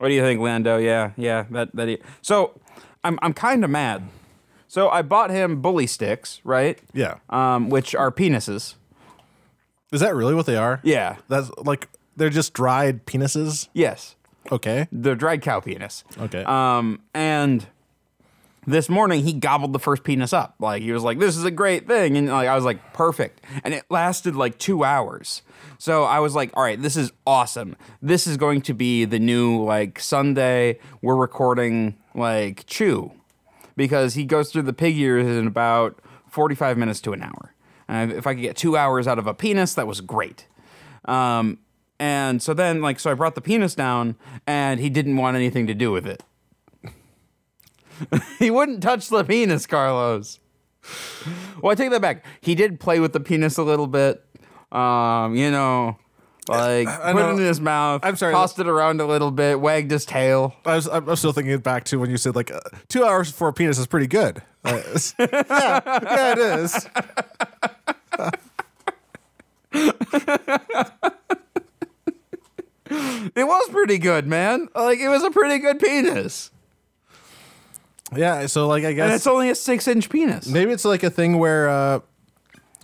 [0.00, 0.78] do you think, Lando?
[0.78, 1.88] Yeah, yeah, that that.
[1.88, 2.58] He, so,
[3.04, 4.02] I'm I'm kind of mad.
[4.68, 6.78] So I bought him bully sticks, right?
[6.92, 7.18] Yeah.
[7.30, 8.74] Um, which are penises.
[9.92, 10.80] Is that really what they are?
[10.82, 11.16] Yeah.
[11.28, 13.68] That's like they're just dried penises.
[13.72, 14.16] Yes.
[14.52, 14.88] Okay.
[14.92, 16.04] The dried cow penis.
[16.18, 16.44] Okay.
[16.44, 17.66] Um, and
[18.66, 20.56] this morning he gobbled the first penis up.
[20.58, 23.40] Like he was like, "This is a great thing," and like I was like, "Perfect."
[23.64, 25.42] And it lasted like two hours.
[25.78, 27.76] So I was like, "All right, this is awesome.
[28.02, 30.78] This is going to be the new like Sunday.
[31.00, 33.12] We're recording like Chew
[33.76, 37.54] because he goes through the pig ears in about forty-five minutes to an hour.
[37.88, 40.46] And if I could get two hours out of a penis, that was great."
[41.04, 41.58] Um,
[41.98, 45.66] and so then, like, so I brought the penis down, and he didn't want anything
[45.66, 46.22] to do with it.
[48.38, 50.40] he wouldn't touch the penis, Carlos.
[51.62, 52.24] Well, I take that back.
[52.40, 54.22] He did play with the penis a little bit.
[54.70, 55.96] Um, you know,
[56.48, 57.30] like put know.
[57.30, 58.02] it in his mouth.
[58.04, 58.32] I'm sorry.
[58.32, 60.54] Tossed it around a little bit, wagged his tail.
[60.64, 63.48] I was, I'm still thinking back to when you said like uh, two hours for
[63.48, 64.42] a penis is pretty good.
[64.64, 64.82] Uh,
[65.18, 66.88] yeah, yeah, it is.
[73.34, 74.68] It was pretty good, man.
[74.74, 76.50] Like it was a pretty good penis,
[78.14, 80.46] Yeah, so like I and guess it's only a six-inch penis.
[80.46, 82.00] maybe it's like a thing where uh,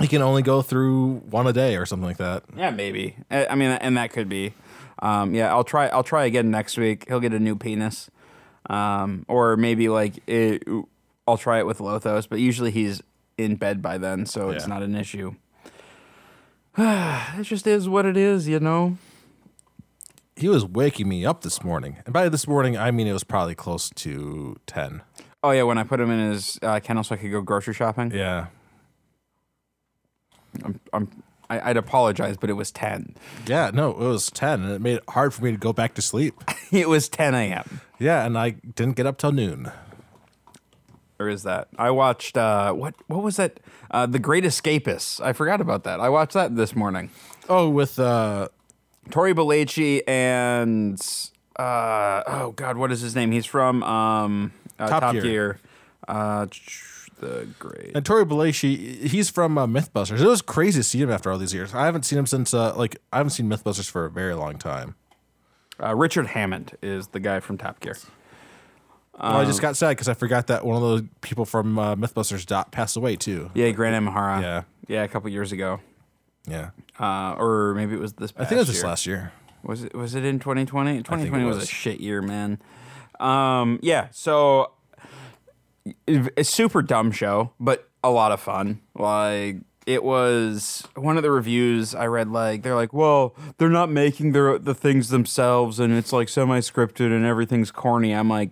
[0.01, 2.42] you can only go through one a day or something like that.
[2.57, 3.16] Yeah, maybe.
[3.31, 4.55] I I mean, and that could be.
[5.01, 5.88] Um, yeah, I'll try.
[5.88, 7.07] I'll try again next week.
[7.09, 8.11] He'll get a new penis,
[8.70, 10.62] um, or maybe like it,
[11.27, 12.29] I'll try it with Lothos.
[12.29, 13.01] But usually he's
[13.38, 15.35] in bed by then, so it's not an issue.
[16.79, 18.96] it just is what it is, you know.
[20.42, 23.22] He was waking me up this morning, and by this morning I mean it was
[23.22, 25.02] probably close to ten.
[25.40, 27.74] Oh yeah, when I put him in his uh, kennel so I could go grocery
[27.74, 28.11] shopping.
[28.11, 28.46] Yeah,
[30.64, 33.14] I'm, I'm, I, I'd apologize, but it was ten.
[33.46, 35.94] yeah, no, it was ten, and it made it hard for me to go back
[35.94, 36.35] to sleep.
[36.72, 37.81] it was ten a.m.
[38.00, 39.70] yeah, and I didn't get up till noon.
[41.20, 41.68] Or is that?
[41.78, 42.96] I watched uh, what?
[43.07, 43.61] What was that?
[43.92, 45.20] Uh, the Great Escapists.
[45.20, 46.00] I forgot about that.
[46.00, 47.11] I watched that this morning.
[47.48, 48.48] Oh, with uh,
[49.10, 51.00] Tory Belleci and
[51.56, 53.32] uh, oh god, what is his name?
[53.32, 55.22] He's from um, uh, Top Top, Gear.
[55.22, 55.58] Gear.
[56.08, 56.46] Uh,
[57.18, 57.92] the great.
[57.94, 60.20] And Tory Belleci, he's from uh, MythBusters.
[60.20, 61.74] It was crazy to see him after all these years.
[61.74, 64.58] I haven't seen him since uh, like I haven't seen MythBusters for a very long
[64.58, 64.96] time.
[65.82, 67.96] Uh, Richard Hammond is the guy from Top Gear.
[69.20, 71.96] well, I just got sad because I forgot that one of those people from uh,
[71.96, 73.50] MythBusters dot passed away too.
[73.54, 74.42] Yeah, Grant Imahara.
[74.42, 74.62] Yeah.
[74.88, 75.80] yeah, a couple years ago.
[76.46, 78.33] Yeah, Uh, or maybe it was this.
[78.37, 78.85] I think it was year.
[78.85, 79.33] last year.
[79.62, 80.98] Was it was it in 2020?
[80.98, 81.57] 2020 was.
[81.57, 81.64] was.
[81.64, 82.59] a shit year, man.
[83.20, 84.72] Um, yeah, so
[86.37, 88.81] a super dumb show, but a lot of fun.
[88.94, 93.90] Like it was one of the reviews I read like they're like, "Well, they're not
[93.90, 98.50] making their the things themselves and it's like semi-scripted and everything's corny." I'm like,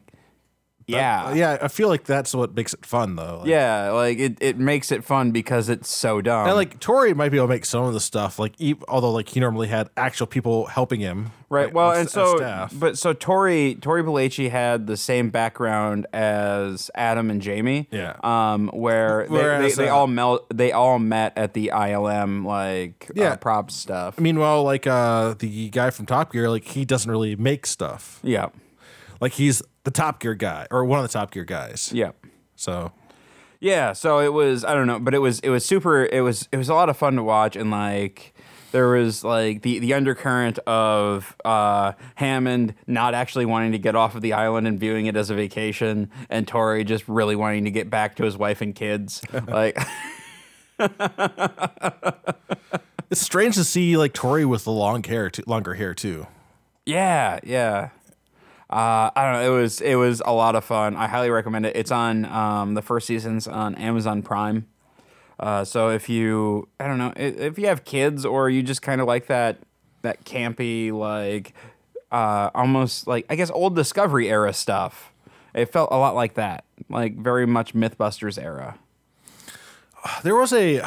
[0.93, 3.39] "Yeah." Uh, yeah, I feel like that's what makes it fun though.
[3.41, 6.47] Like, Yeah, like it, it makes it fun because it's so dumb.
[6.47, 9.13] And like Tory might be able to make some of the stuff, like e- although
[9.13, 11.33] like he normally had actual people helping him.
[11.49, 11.65] Right.
[11.67, 16.91] like, Well, and s- so, but so Tory Tory Belleci had the same background as
[16.95, 17.89] Adam and Jamie.
[17.91, 18.15] Yeah.
[18.23, 22.45] Um, where they, Whereas, they, they uh, all mel- they all met at the ILM
[22.47, 23.31] like Yeah.
[23.33, 24.19] uh, props stuff.
[24.21, 28.21] meanwhile, like uh, the guy from Top Gear, like he doesn't really make stuff.
[28.23, 28.51] yeah.
[29.21, 31.93] Like he's the Top Gear guy or one of the Top Gear guys.
[31.93, 32.13] Yeah.
[32.57, 32.93] So
[33.61, 36.49] Yeah, so it was I don't know, but it was it was super it was
[36.53, 38.35] it was a lot of fun to watch and like
[38.73, 44.15] there was like the the undercurrent of uh, Hammond not actually wanting to get off
[44.15, 47.71] of the island and viewing it as a vacation, and Tory just really wanting to
[47.71, 49.23] get back to his wife and kids.
[49.49, 49.79] like,
[53.11, 56.27] it's strange to see like Tory with the long hair, too, longer hair too.
[56.87, 57.91] yeah, yeah.
[58.71, 59.53] Uh, I don't know.
[59.53, 60.95] It was it was a lot of fun.
[60.97, 61.75] I highly recommend it.
[61.75, 64.69] It's on um, the first season's on Amazon Prime.
[65.41, 69.01] Uh, so if you I don't know if you have kids or you just kind
[69.01, 69.59] of like that
[70.03, 71.53] that campy like
[72.13, 75.13] uh, almost like I guess old Discovery era stuff.
[75.53, 78.79] It felt a lot like that, like very much MythBusters era.
[80.23, 80.81] There was a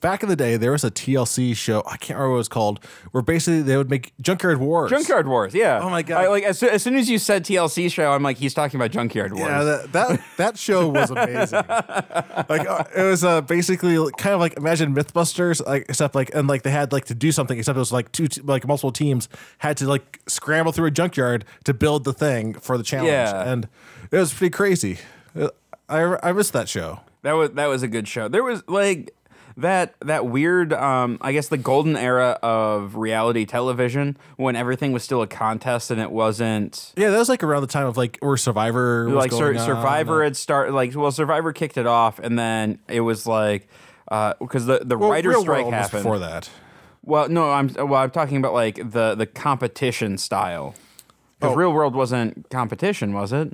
[0.00, 0.56] back in the day.
[0.56, 1.82] There was a TLC show.
[1.86, 2.84] I can't remember what it was called.
[3.12, 4.90] Where basically they would make Junkyard Wars.
[4.90, 5.80] Junkyard Wars, yeah.
[5.82, 6.24] Oh my God.
[6.24, 8.90] I, like as, as soon as you said TLC show, I'm like he's talking about
[8.90, 9.48] Junkyard Wars.
[9.48, 11.58] Yeah, that, that that show was amazing.
[12.48, 16.48] like uh, it was uh, basically kind of like imagine MythBusters, like except like and
[16.48, 18.92] like they had like to do something, except it was like two t- like multiple
[18.92, 23.08] teams had to like scramble through a junkyard to build the thing for the challenge,
[23.08, 23.50] Yeah.
[23.50, 23.68] and
[24.10, 24.98] it was pretty crazy.
[25.38, 25.48] Uh,
[25.88, 27.00] I I missed that show.
[27.22, 28.28] That was that was a good show.
[28.28, 29.14] There was like
[29.58, 35.02] that that weird um I guess the golden era of reality television when everything was
[35.02, 38.18] still a contest and it wasn't Yeah, that was like around the time of like
[38.20, 39.58] where Survivor was like Sur-.
[39.58, 43.68] Survivor had started like well Survivor kicked it off and then it was like
[44.10, 46.48] uh because the the Well, writer strike happened before that.
[47.04, 47.94] Well, no, I'm well.
[47.94, 50.74] I'm talking about like the the competition style.
[51.40, 51.56] Because Oh.
[51.56, 53.52] real world wasn't competition, was it?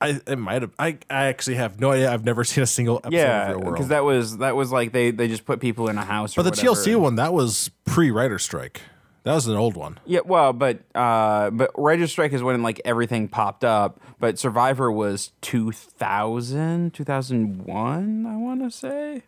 [0.00, 0.72] I it might have.
[0.78, 2.12] I, I actually have no idea.
[2.12, 3.74] I've never seen a single episode Yeah, of Real World.
[3.74, 6.36] because that was that was like they they just put people in a house.
[6.36, 6.90] Or but the whatever.
[6.90, 8.82] TLC one that was pre writer strike.
[9.24, 9.98] That was an old one.
[10.06, 14.00] Yeah, well, but uh, but Writer's Strike is when like everything popped up.
[14.20, 19.24] But Survivor was 2000, 2001, I want to say.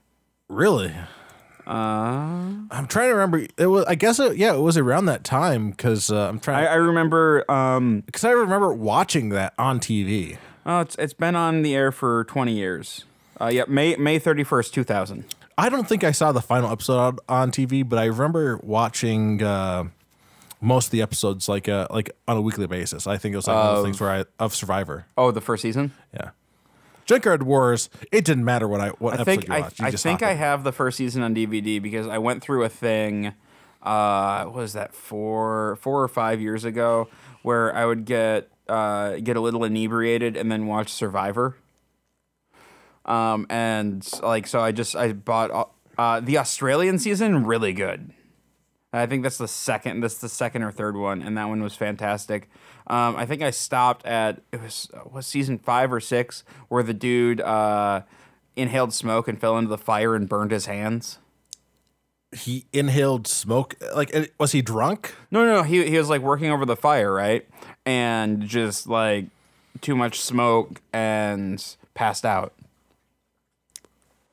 [0.48, 0.94] Really?
[1.66, 1.70] Uh,
[2.70, 3.46] I'm trying to remember.
[3.58, 3.84] It was.
[3.86, 4.18] I guess.
[4.18, 6.66] It, yeah, it was around that time because uh, I'm I, trying.
[6.68, 7.50] I remember.
[7.50, 10.38] Um, Because I remember watching that on TV.
[10.66, 13.04] Oh, it's it's been on the air for twenty years.
[13.40, 15.24] Uh, yeah, May May thirty first, two thousand.
[15.56, 19.88] I don't think I saw the final episode on, TV, but I remember watching uh,
[20.60, 23.06] most of the episodes like uh, like on a weekly basis.
[23.06, 25.06] I think it was like one of those things where I of Survivor.
[25.16, 25.92] Oh, the first season.
[26.14, 26.30] Yeah.
[27.06, 27.88] Junkyard Wars.
[28.12, 29.80] It didn't matter what I what I episode think you I, watched.
[29.80, 30.38] You I just think I in.
[30.38, 33.32] have the first season on DVD because I went through a thing.
[33.82, 37.08] Uh, what was that four four or five years ago
[37.42, 41.56] where I would get uh, get a little inebriated and then watch Survivor.
[43.04, 45.64] Um, and like so, I just I bought uh,
[46.00, 48.12] uh, the Australian season really good.
[48.92, 50.00] I think that's the second.
[50.00, 52.48] That's the second or third one, and that one was fantastic.
[52.86, 56.94] Um, I think I stopped at it was was season five or six where the
[56.94, 58.02] dude uh,
[58.56, 61.18] inhaled smoke and fell into the fire and burned his hands.
[62.32, 63.74] He inhaled smoke.
[63.94, 65.14] Like, was he drunk?
[65.30, 65.62] No, no, no.
[65.62, 67.46] He he was like working over the fire, right?
[67.86, 69.26] And just like
[69.80, 71.64] too much smoke and
[71.94, 72.52] passed out.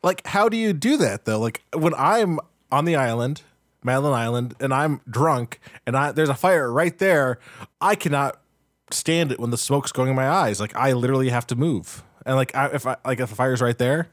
[0.03, 1.39] Like, how do you do that though?
[1.39, 2.39] Like, when I'm
[2.71, 3.41] on the island,
[3.84, 7.39] Madeline Island, and I'm drunk, and I there's a fire right there,
[7.79, 8.39] I cannot
[8.91, 10.60] stand it when the smoke's going in my eyes.
[10.60, 12.03] Like, I literally have to move.
[12.25, 14.10] And like, I, if I like if the fire's right there,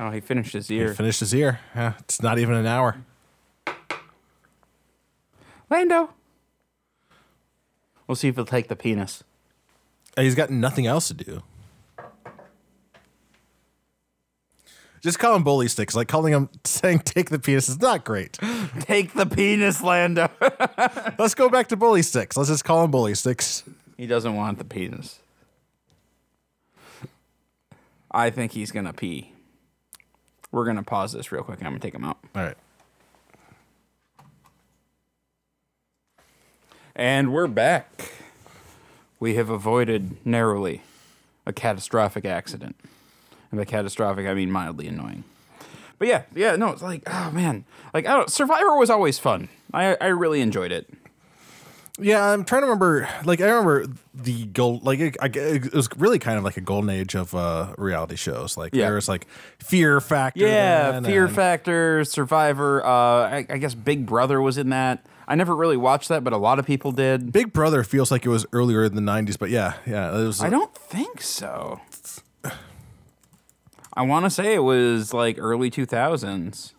[0.00, 0.88] Oh, he finished his ear.
[0.90, 1.60] he finished his ear.
[1.74, 2.96] Yeah, it's not even an hour.
[5.70, 6.10] Lando.
[8.06, 9.22] We'll see if he'll take the penis.
[10.16, 11.42] He's got nothing else to do.
[15.00, 15.94] Just call him bully sticks.
[15.94, 18.38] Like calling him saying take the penis is not great.
[18.80, 20.28] Take the penis, Lando.
[21.18, 22.36] Let's go back to bully sticks.
[22.36, 23.62] Let's just call him bully sticks.
[23.96, 25.20] he doesn't want the penis.
[28.10, 29.32] I think he's gonna pee.
[30.58, 31.60] We're gonna pause this real quick.
[31.60, 32.18] I'm gonna take them out.
[32.34, 32.56] All right.
[36.96, 38.10] And we're back.
[39.20, 40.82] We have avoided narrowly
[41.46, 42.74] a catastrophic accident.
[43.52, 45.22] And by catastrophic, I mean mildly annoying.
[45.96, 49.48] But yeah, yeah, no, it's like, oh man, like I don't, Survivor was always fun.
[49.72, 50.92] I I really enjoyed it.
[52.00, 53.08] Yeah, I'm trying to remember.
[53.24, 54.84] Like I remember the gold.
[54.84, 58.56] Like it, it was really kind of like a golden age of uh, reality shows.
[58.56, 58.86] Like Yeah.
[58.86, 59.26] there was like
[59.58, 60.40] Fear Factor.
[60.46, 62.84] Yeah, Fear and- Factor, Survivor.
[62.84, 65.04] Uh, I, I guess Big Brother was in that.
[65.26, 67.32] I never really watched that, but a lot of people did.
[67.32, 70.40] Big Brother feels like it was earlier in the '90s, but yeah, yeah, it was.
[70.40, 71.80] I don't think so.
[73.94, 76.72] I want to say it was like early 2000s.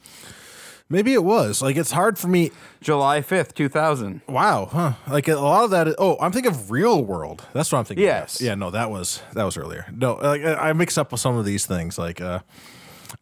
[0.90, 1.62] Maybe it was.
[1.62, 2.52] Like it's hard for me.
[2.82, 4.22] July 5th, 2000.
[4.28, 4.94] Wow, huh?
[5.08, 5.88] Like a lot of that.
[5.88, 7.46] Is, oh, I'm thinking of Real World.
[7.54, 8.06] That's what I'm thinking.
[8.06, 8.08] of.
[8.08, 8.42] Yes.
[8.42, 8.56] Yeah.
[8.56, 9.86] No, that was that was earlier.
[9.96, 12.00] No, like I mix up with some of these things.
[12.00, 12.40] Like, uh,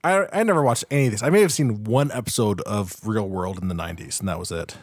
[0.03, 1.23] I I never watched any of these.
[1.23, 4.51] I may have seen one episode of Real World in the '90s, and that was
[4.51, 4.77] it.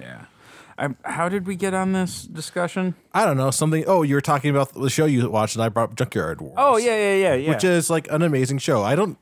[0.00, 0.24] Yeah.
[0.78, 2.94] I, how did we get on this discussion?
[3.14, 3.84] I don't know something.
[3.86, 6.54] Oh, you were talking about the show you watched, and I brought Junkyard Wars.
[6.58, 7.50] Oh, yeah, yeah, yeah, yeah.
[7.50, 8.82] which is like an amazing show.
[8.82, 9.16] I don't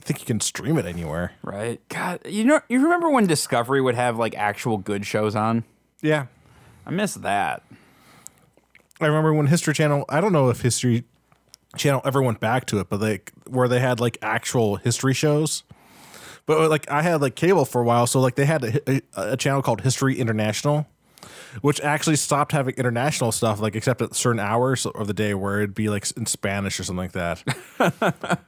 [0.00, 1.32] think you can stream it anywhere.
[1.42, 1.80] right.
[1.88, 5.64] God, you know, you remember when Discovery would have like actual good shows on?
[6.02, 6.26] Yeah,
[6.86, 7.62] I miss that.
[9.00, 10.04] I remember when History Channel.
[10.08, 11.04] I don't know if History
[11.76, 15.62] Channel ever went back to it, but like where they had like actual history shows.
[16.46, 19.02] But like I had like cable for a while, so like they had a, a,
[19.32, 20.86] a channel called History International,
[21.60, 25.58] which actually stopped having international stuff, like except at certain hours of the day where
[25.58, 27.42] it'd be like in Spanish or something like that.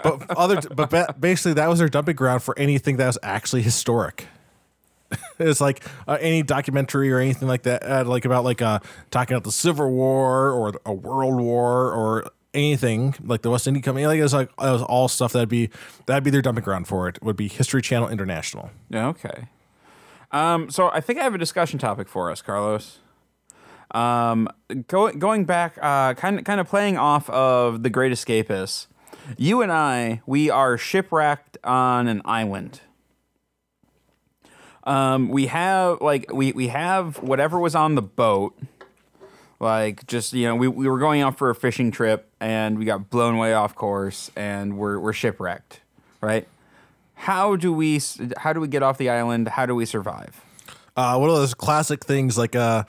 [0.03, 3.63] but other, but ba- basically that was their dumping ground for anything that was actually
[3.63, 4.27] historic.
[5.39, 8.79] it's like uh, any documentary or anything like that, uh, like about like uh,
[9.11, 13.83] talking about the Civil War or a World War or anything like the West Indian
[13.83, 14.07] Company.
[14.07, 15.71] Like it was like it was all stuff that'd be
[16.07, 17.23] that'd be their dumping ground for it.
[17.23, 18.71] Would be History Channel International.
[18.91, 19.49] Yeah, okay.
[20.31, 22.99] Um, so I think I have a discussion topic for us, Carlos.
[23.93, 24.49] Um,
[24.87, 28.87] go, going back, uh, kind of, kind of playing off of the Great Escapists.
[29.37, 32.81] You and I, we are shipwrecked on an island.
[34.85, 38.59] Um, we have like we we have whatever was on the boat.
[39.61, 42.87] Like just you know, we, we were going out for a fishing trip and we
[42.87, 45.81] got blown way off course and we're we're shipwrecked,
[46.23, 46.49] right?
[47.19, 48.01] How do we
[48.37, 49.49] how do we get off the island?
[49.49, 50.41] How do we survive?
[50.97, 52.85] Uh, one of those classic things like uh,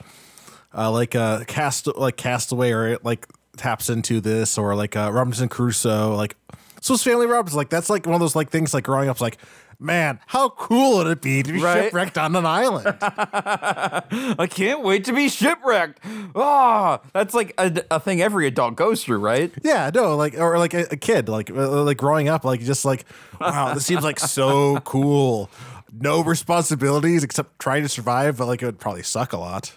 [0.72, 3.26] uh like uh cast like Castaway or it like
[3.56, 6.36] taps into this or like uh Robinson Crusoe like
[6.80, 9.36] Swiss Family Robinson like that's like one of those like things like growing up like
[9.80, 11.84] man how cool would it be to be Right.
[11.84, 16.00] shipwrecked on an island I can't wait to be shipwrecked.
[16.34, 19.50] Ah, that's like a, a thing every adult goes through, right?
[19.62, 22.84] yeah no like or like a, a kid like uh, like growing up like just
[22.84, 23.04] like
[23.40, 25.50] wow this seems like so cool
[25.98, 29.72] no responsibilities except trying to survive but like it would probably suck a lot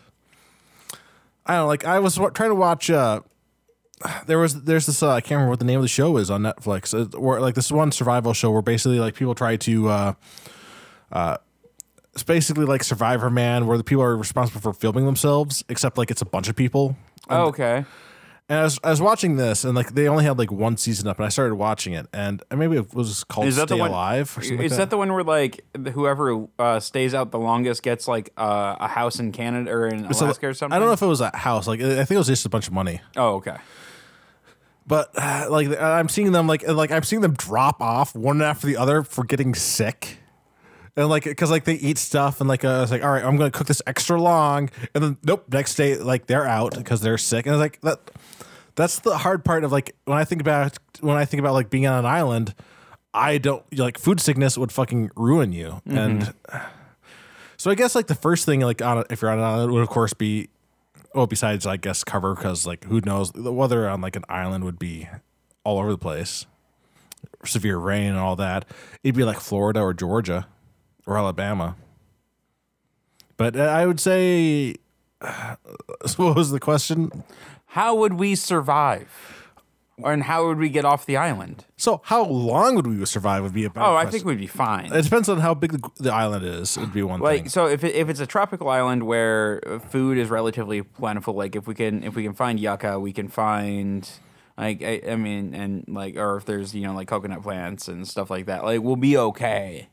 [1.46, 3.22] I don't know, like I was wa- trying to watch uh
[4.26, 6.30] there was there's this uh, I can't remember what the name of the show is
[6.30, 6.94] on Netflix.
[7.18, 10.14] Or like this one survival show where basically like people try to uh
[11.12, 11.38] uh
[12.14, 16.12] it's basically like Survivor Man where the people are responsible for filming themselves except like
[16.12, 16.96] it's a bunch of people.
[17.30, 17.86] Oh, okay.
[18.50, 21.08] And I was, I was watching this and like they only had like one season
[21.08, 23.80] up and I started watching it and maybe it was called Is that Stay the
[23.82, 23.90] one?
[23.90, 27.40] Alive or something Is like that the one where like whoever uh, stays out the
[27.40, 30.76] longest gets like uh, a house in Canada or in Alaska or something?
[30.76, 31.68] I don't know if it was a house.
[31.68, 33.00] Like I think it was just a bunch of money.
[33.16, 33.56] Oh, okay.
[34.86, 38.68] but uh, like I'm seeing them like like I'm seeing them drop off one after
[38.68, 40.18] the other for getting sick.
[40.96, 43.36] And like, cause like they eat stuff and like, uh, it's like, all right, I'm
[43.36, 47.18] gonna cook this extra long, and then nope, next day like they're out because they're
[47.18, 48.12] sick, and it's like that.
[48.76, 51.70] That's the hard part of like when I think about when I think about like
[51.70, 52.56] being on an island,
[53.14, 56.34] I don't like food sickness would fucking ruin you, and
[57.58, 59.72] so I guess like the first thing like on a, if you're on an island
[59.74, 60.50] would of course be
[61.14, 64.64] well, besides I guess cover because like who knows the weather on like an island
[64.64, 65.08] would be
[65.64, 66.46] all over the place,
[67.46, 68.66] severe rain and all that.
[69.04, 70.48] It'd be like Florida or Georgia
[71.06, 71.76] or Alabama.
[73.38, 74.76] But uh, I would say,
[76.18, 77.24] what was the question?
[77.68, 79.40] How would we survive?
[80.04, 81.66] And how would we get off the island?
[81.78, 83.44] So how long would we survive?
[83.44, 84.12] Would be a better Oh, I question.
[84.12, 84.92] think we'd be fine.
[84.92, 86.76] it depends on how big the, the island is.
[86.78, 87.50] It'd be one like thing.
[87.50, 91.68] so if it, if it's a tropical island where food is relatively plentiful like if
[91.68, 94.10] we can if we can find yucca we can find
[94.58, 98.08] like I, I mean and like or if there's you know like coconut plants and
[98.08, 99.90] stuff like that like we'll be okay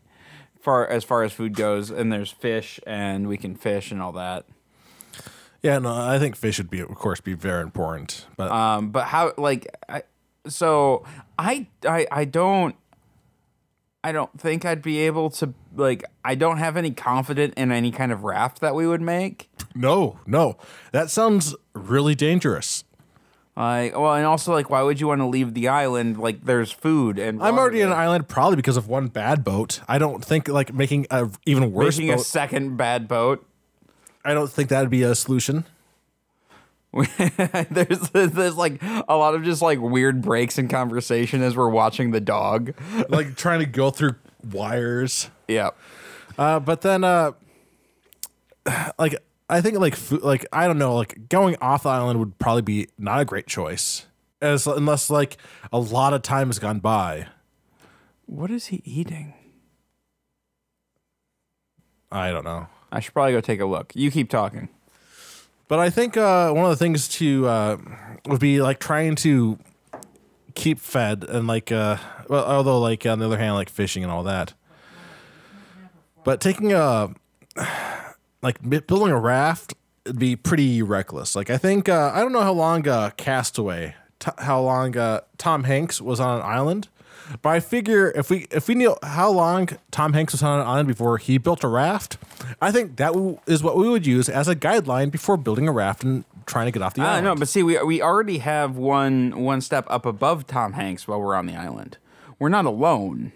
[0.60, 4.12] far as far as food goes and there's fish and we can fish and all
[4.12, 4.46] that
[5.62, 8.26] Yeah, no, I think fish would be, of course, be very important.
[8.36, 10.02] But um but how like I,
[10.46, 11.04] so
[11.38, 12.74] I, I i don't
[14.02, 17.90] i don't think i'd be able to like i don't have any confidence in any
[17.90, 20.56] kind of raft that we would make no, no,
[20.92, 22.84] that sounds really dangerous.
[23.56, 26.18] Like, well, and also, like, why would you want to leave the island?
[26.18, 29.80] Like, there's food and I'm already in an island probably because of one bad boat.
[29.86, 33.46] I don't think like making a even worse making a second bad boat.
[34.24, 35.64] I don't think that'd be a solution.
[37.70, 42.10] there's there's like a lot of just like weird breaks in conversation as we're watching
[42.10, 42.74] the dog.
[43.08, 44.16] like trying to go through
[44.50, 45.30] wires.
[45.46, 45.70] Yeah.
[46.36, 47.32] Uh, but then, uh,
[48.98, 49.14] like
[49.48, 52.62] I think like food, like I don't know, like going off the island would probably
[52.62, 54.06] be not a great choice,
[54.42, 55.36] as unless like
[55.72, 57.26] a lot of time has gone by.
[58.26, 59.34] What is he eating?
[62.12, 62.66] I don't know.
[62.93, 63.93] I should probably go take a look.
[63.95, 64.68] You keep talking.
[65.68, 67.76] But I think uh, one of the things to uh,
[68.26, 69.59] would be like trying to
[70.55, 71.97] keep fed and like uh,
[72.28, 74.55] well, although like on the other hand, like fishing and all that.
[76.24, 77.14] But taking a
[78.43, 79.74] like building a raft
[80.07, 81.36] would be pretty reckless.
[81.36, 85.20] Like I think uh, I don't know how long uh, Castaway, t- how long uh,
[85.38, 86.88] Tom Hanks was on an island.
[87.42, 90.66] But I figure if we if we knew how long Tom Hanks was on an
[90.66, 92.18] island before he built a raft,
[92.60, 95.72] I think that w- is what we would use as a guideline before building a
[95.72, 97.26] raft and trying to get off the island.
[97.26, 101.06] I know, but see, we we already have one one step up above Tom Hanks
[101.06, 101.98] while we're on the island.
[102.38, 103.32] We're not alone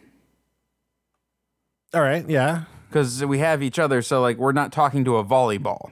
[1.92, 4.02] All right, yeah, because we have each other.
[4.02, 5.90] So like, we're not talking to a volleyball.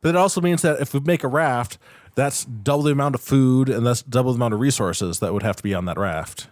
[0.00, 1.78] but it also means that if we make a raft,
[2.14, 5.42] that's double the amount of food and that's double the amount of resources that would
[5.42, 6.48] have to be on that raft.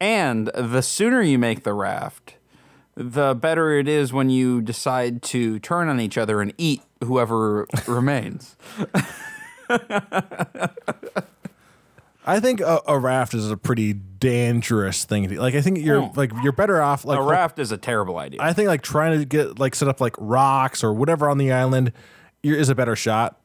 [0.00, 2.34] And the sooner you make the raft,
[2.94, 7.66] the better it is when you decide to turn on each other and eat whoever
[7.86, 8.56] remains.
[12.28, 15.28] I think a, a raft is a pretty dangerous thing.
[15.28, 16.12] to- Like I think you're Oh.
[16.16, 18.40] like you're better off like A raft is a terrible idea.
[18.42, 21.52] I think like trying to get like set up like rocks or whatever on the
[21.52, 21.92] island
[22.42, 23.40] you're- is a better shot.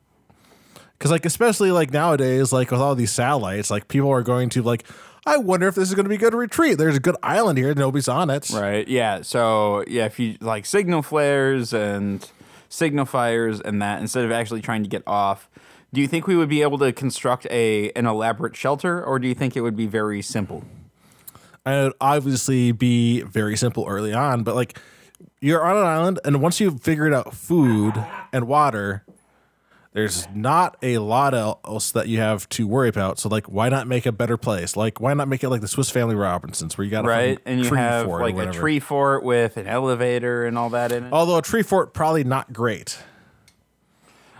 [0.98, 4.62] Cause like especially like nowadays, like with all these satellites, like people are going to
[4.64, 4.84] like,
[5.26, 6.78] I wonder if this is going to be a good retreat.
[6.78, 8.50] There's a good island here, nobody's on it.
[8.50, 8.88] right?
[8.88, 9.22] Yeah.
[9.22, 12.28] So yeah, if you like signal flares and
[12.70, 15.48] signal fires and that instead of actually trying to get off,
[15.94, 19.28] do you think we would be able to construct a an elaborate shelter, or do
[19.28, 20.64] you think it would be very simple?
[21.66, 24.80] And it would obviously be very simple early on, but like
[25.40, 27.94] you're on an island, and once you've figured out food
[28.34, 29.04] and water,
[29.94, 33.20] there's not a lot else that you have to worry about.
[33.20, 34.76] So like, why not make a better place?
[34.78, 37.40] Like, why not make it like the Swiss Family Robinsons, where you got a right?
[37.46, 40.92] And you tree have fort like a tree fort with an elevator and all that
[40.92, 41.14] in it.
[41.14, 42.98] Although a tree fort probably not great.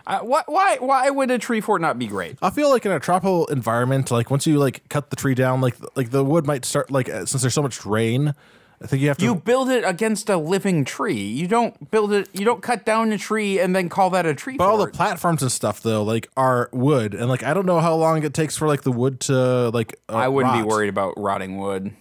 [0.08, 2.38] Uh, why, why, why would a tree fort not be great?
[2.42, 5.62] I feel like in a tropical environment, like once you like cut the tree down,
[5.62, 8.34] like like the wood might start like uh, since there's so much rain.
[8.82, 9.24] I think you have to.
[9.24, 11.22] You build it against a living tree.
[11.22, 12.30] You don't build it.
[12.34, 14.88] You don't cut down a tree and then call that a tree but all the
[14.88, 18.34] platforms and stuff though, like are wood, and like I don't know how long it
[18.34, 20.00] takes for like the wood to like.
[20.10, 21.94] Uh, I wouldn't be worried about rotting wood.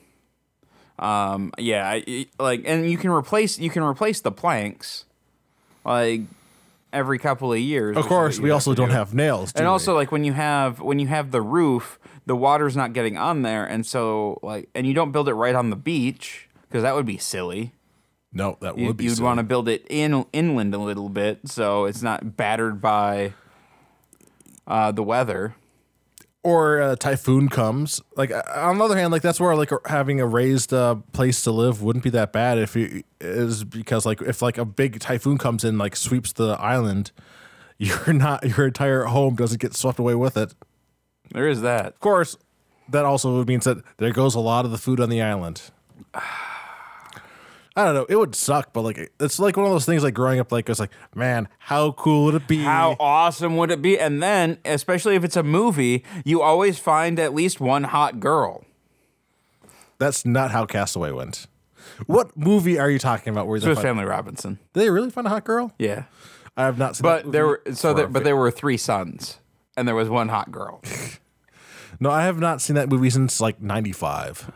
[0.99, 5.05] Um, yeah, I- like, and you can replace you can replace the planks,
[5.85, 6.23] like
[6.95, 7.97] every couple of years.
[7.99, 8.87] Of course, we also do.
[8.87, 9.53] have nails.
[9.53, 9.71] do and we?
[9.71, 13.43] also like when you have when you have the roof, the water's not getting on
[13.43, 16.95] there, and so like, and you don't build it right on the beach because that
[16.95, 17.73] would be silly.
[18.33, 19.05] no, that You, would be.
[19.05, 19.25] you'd silly.
[19.27, 23.33] want to build it in inland a little bit so it's not battered by
[24.69, 25.57] uh, the weather.
[26.45, 28.01] or a typhoon comes.
[28.17, 31.51] Like on the other hand, like that's where like having a raised uh, place to
[31.51, 35.37] live wouldn't be that bad if you is because like if like a big typhoon
[35.39, 37.11] comes in like sweeps the island,
[37.79, 40.55] you're not your entire home doesn't get swept away with it.
[41.33, 41.87] There is that.
[41.87, 42.37] Of course,
[42.89, 45.63] that also means that there goes a lot of the food on the island.
[47.81, 48.07] I don't know.
[48.11, 50.03] It would suck, but like it's like one of those things.
[50.03, 52.63] Like growing up, like it's like, man, how cool would it be?
[52.63, 53.99] How awesome would it be?
[53.99, 58.65] And then, especially if it's a movie, you always find at least one hot girl.
[59.99, 61.47] That's not how Castaway went.
[62.07, 63.47] What movie are you talking about?
[63.47, 64.59] Where they Swiss find, Family Robinson.
[64.75, 65.73] did they really find a hot girl?
[65.79, 66.05] Yeah.
[66.57, 67.03] I have not seen.
[67.03, 69.39] But there were so there, but there were three sons,
[69.77, 70.83] and there was one hot girl.
[72.01, 74.51] no, I have not seen that movie since like '95.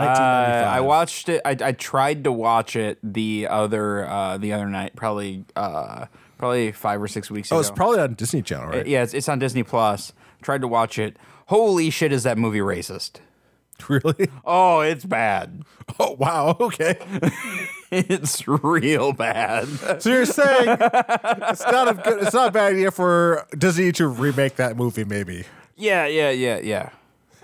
[0.00, 1.40] Uh, I watched it.
[1.44, 6.06] I, I tried to watch it the other uh, the other night, probably uh,
[6.38, 7.56] probably five or six weeks ago.
[7.56, 7.68] Oh, ago.
[7.68, 8.86] it's probably on Disney Channel, right?
[8.86, 10.12] yeah, it's, it's on Disney Plus.
[10.42, 11.16] Tried to watch it.
[11.46, 13.16] Holy shit, is that movie racist?
[13.88, 14.28] Really?
[14.44, 15.62] Oh, it's bad.
[16.00, 16.56] Oh, wow.
[16.60, 16.98] Okay.
[17.90, 19.66] It's real bad.
[20.02, 24.08] So you're saying it's not a good, it's not a bad idea for Disney to
[24.08, 25.04] remake that movie?
[25.04, 25.46] Maybe
[25.78, 26.90] yeah, yeah, yeah, yeah.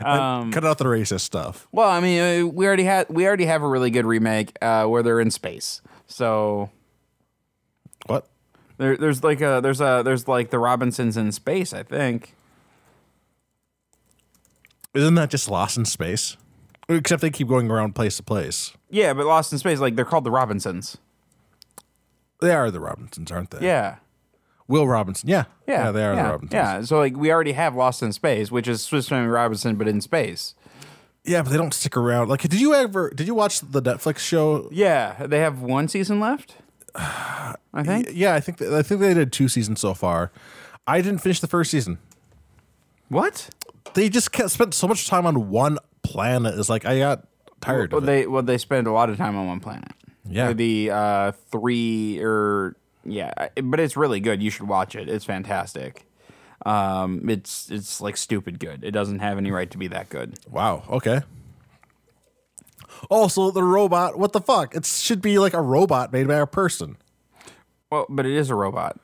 [0.03, 1.69] Um, cut out the racist stuff.
[1.73, 4.87] well, I mean, uh, we already had we already have a really good remake uh,
[4.87, 5.81] where they're in space.
[6.07, 6.71] So
[8.07, 8.27] What?
[8.79, 11.73] there, there's like a there's a there's like the Robinsons in space.
[11.73, 12.35] I think.
[14.95, 16.37] Isn't that just Lost in Space?
[16.89, 18.73] Except they keep going around place to place.
[18.91, 20.99] Yeah, but Lost in Space, like they're called the Robinsons.
[22.41, 23.65] They are the Robinsons, aren't they?
[23.67, 23.97] Yeah.
[24.69, 25.29] Will Robinson.
[25.29, 25.45] Yeah.
[25.67, 26.53] Yeah, they are yeah, the Robinsons.
[26.53, 29.89] Yeah, so like we already have Lost in Space, which is Swiss Family Robinson, but
[29.89, 30.55] in space.
[31.25, 32.29] Yeah, but they don't stick around.
[32.29, 33.11] Like, did you ever?
[33.11, 34.69] Did you watch the Netflix show?
[34.71, 36.57] Yeah, they have one season left.
[36.95, 38.09] I think.
[38.13, 40.31] Yeah, I think I think they did two seasons so far.
[40.87, 41.99] I didn't finish the first season.
[43.09, 43.51] What?
[43.95, 46.59] They just kept, spent so much time on one planet.
[46.59, 47.27] It's like I got
[47.61, 48.07] tired Well, of it.
[48.07, 49.93] they well they spend a lot of time on one planet.
[50.29, 50.53] Yeah.
[50.53, 53.33] The uh, three or yeah,
[53.63, 54.43] but it's really good.
[54.43, 55.09] You should watch it.
[55.09, 56.07] It's fantastic.
[56.67, 58.85] Um, it's it's like stupid good.
[58.85, 60.39] It doesn't have any right to be that good.
[60.51, 60.85] Wow.
[60.89, 61.21] Okay.
[63.11, 64.19] Also, the robot.
[64.19, 64.75] What the fuck?
[64.75, 66.97] It should be like a robot made by a person,
[67.91, 68.99] Well, but it is a robot.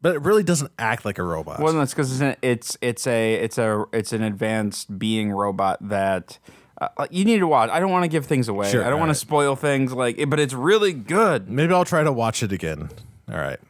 [0.00, 1.60] but it really doesn't act like a robot.
[1.60, 5.78] Well, that's because it's, an- it's it's a it's a it's an advanced being robot
[5.88, 6.38] that
[6.80, 7.70] uh, you need to watch.
[7.70, 8.70] I don't want to give things away.
[8.70, 11.48] Sure, I don't want to spoil things like, it, but it's really good.
[11.50, 12.88] Maybe I'll try to watch it again.
[13.30, 13.60] All right.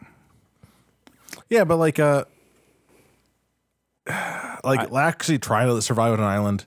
[1.49, 2.25] Yeah, but like uh
[4.65, 6.67] like actually trying to survive on an island.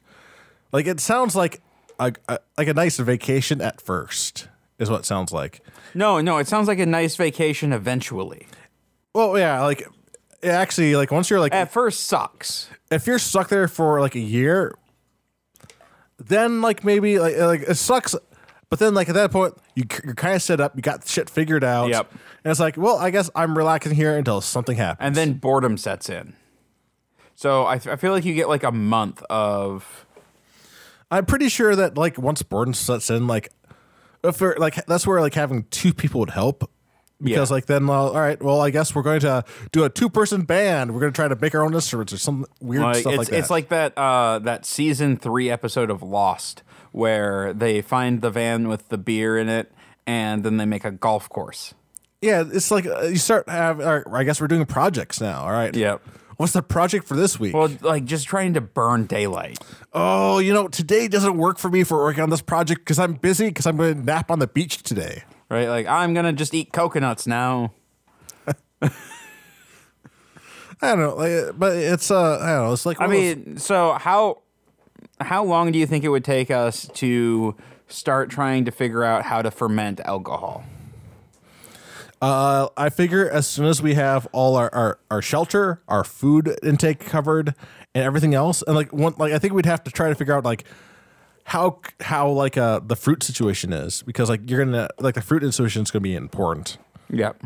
[0.72, 1.62] Like it sounds like
[2.00, 4.48] a, a like a nice vacation at first
[4.80, 5.62] is what it sounds like.
[5.94, 8.48] No, no, it sounds like a nice vacation eventually.
[9.14, 9.88] Well, yeah, like
[10.41, 12.70] it actually like once you're like At first, sucks.
[12.91, 14.76] if you're stuck there for like a year,
[16.28, 18.15] then like maybe like uh, like it sucks.
[18.69, 21.30] But then like at that point, you you're kind of set up, you got shit
[21.30, 22.11] figured out, Yep.
[22.11, 25.05] and it's like, well, I guess I'm relaxing here until something happens.
[25.05, 26.36] and then boredom sets in.
[27.36, 30.05] So I, I feel like you get like a month of
[31.11, 33.49] I'm pretty sure that like once boredom sets in, like
[34.24, 36.69] if like that's where like having two people would help.
[37.24, 37.55] Because Yeah.
[37.55, 40.93] like then, uh, all right, well, I guess we're going to do a two-person band.
[40.93, 43.17] We're going to try to make our own instruments or some weird like stuff it's
[43.19, 43.39] like that.
[43.39, 48.67] it's like that uh, that season three episode of Lost where they find the van
[48.67, 49.71] with the beer in it
[50.05, 51.74] and then they make a golf course.
[52.21, 53.80] yeah, it's like uh, you start have.
[53.80, 55.41] Right, I guess we're doing projects now.
[55.43, 56.01] All right, Yep.
[56.38, 57.53] What's the project for this week?
[57.53, 59.59] Well, like just trying to burn daylight.
[59.93, 63.13] oh, you know, today doesn't work for me for working on this project because I'm
[63.13, 65.24] busy because I'm going to nap on the beach today.
[65.50, 65.68] Right?
[65.70, 67.72] Like I'm gonna just eat coconuts now.
[70.82, 72.74] I don't know, like, but it's uh, I don't know.
[72.74, 74.41] It's like I of those- mean, so how
[75.22, 77.56] how long do you think it would take us to
[77.88, 80.66] start trying to figure out how to ferment alcohol?
[82.22, 86.58] Uh, I figure as soon as we have all our, our, our shelter, our food
[86.64, 87.54] intake covered,
[87.94, 90.34] and everything else, and like one like I think we'd have to try to figure
[90.36, 90.66] out like
[91.46, 95.44] how how like uh the fruit situation is because like you're gonna like the fruit
[95.44, 96.78] situation is gonna be important.
[97.10, 97.44] Yep.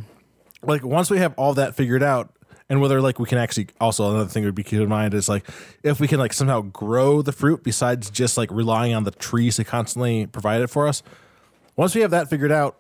[0.62, 2.32] Like once we have all that figured out,
[2.70, 5.30] and whether like we can actually also another thing would be keep in mind is
[5.30, 5.48] like
[5.84, 9.56] if we can like somehow grow the fruit besides just like relying on the trees
[9.58, 11.04] to constantly provide it for us.
[11.76, 12.78] Once we have that figured out,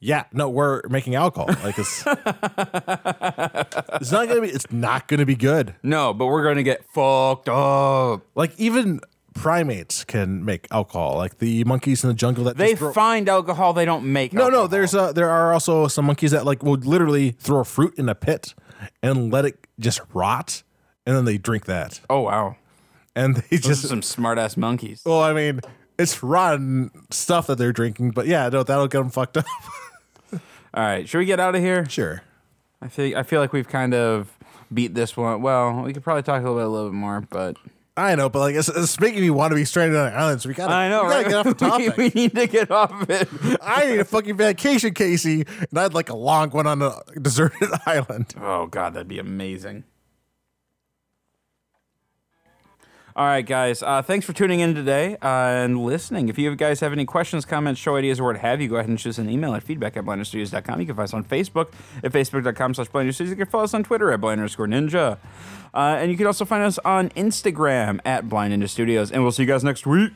[0.00, 1.48] yeah, no, we're making alcohol.
[1.64, 5.74] Like it's it's not gonna be it's not gonna be good.
[5.82, 8.22] No, but we're gonna get fucked up.
[8.34, 9.00] Like even
[9.34, 11.16] primates can make alcohol.
[11.16, 13.72] Like the monkeys in the jungle that They throw- find alcohol.
[13.72, 14.32] They don't make.
[14.32, 14.66] no, no.
[14.66, 18.08] There's uh, there are also some monkeys that like will literally throw a fruit in
[18.08, 18.54] a pit
[19.02, 20.62] and let it just rot,
[21.06, 22.56] and then they drink that, Oh wow,
[23.16, 25.02] and they those just are some smart ass monkeys.
[25.04, 25.60] well, I mean,
[25.98, 29.46] it's rotten stuff that they're drinking, but yeah, no, that'll get them fucked up.
[30.32, 30.40] All
[30.82, 31.86] right, should we get out of here?
[31.88, 32.22] sure.
[32.82, 34.30] I feel I feel like we've kind of
[34.72, 35.40] beat this one.
[35.40, 37.56] Well, we could probably talk a little bit, a little bit more, but
[37.96, 40.42] I know, but like it's, it's making me want to be stranded on an island.
[40.42, 41.96] So we gotta, I know, we gotta get off the topic.
[41.96, 43.28] we, we need to get off of it.
[43.62, 47.70] I need a fucking vacation, Casey, and I'd like a long one on a deserted
[47.86, 48.34] island.
[48.40, 49.84] Oh god, that'd be amazing.
[53.16, 53.80] All right, guys.
[53.80, 56.28] Uh, thanks for tuning in today uh, and listening.
[56.28, 58.88] If you guys have any questions, comments, show ideas, or what have you, go ahead
[58.88, 60.80] and shoot us an email at feedback at blinderstudios.com.
[60.80, 61.68] You can find us on Facebook
[62.02, 63.28] at facebook.com slash blinderstudios.
[63.28, 65.18] You can follow us on Twitter at blind underscore ninja.
[65.72, 69.12] Uh, and you can also find us on Instagram at blind studios.
[69.12, 70.12] And we'll see you guys next week.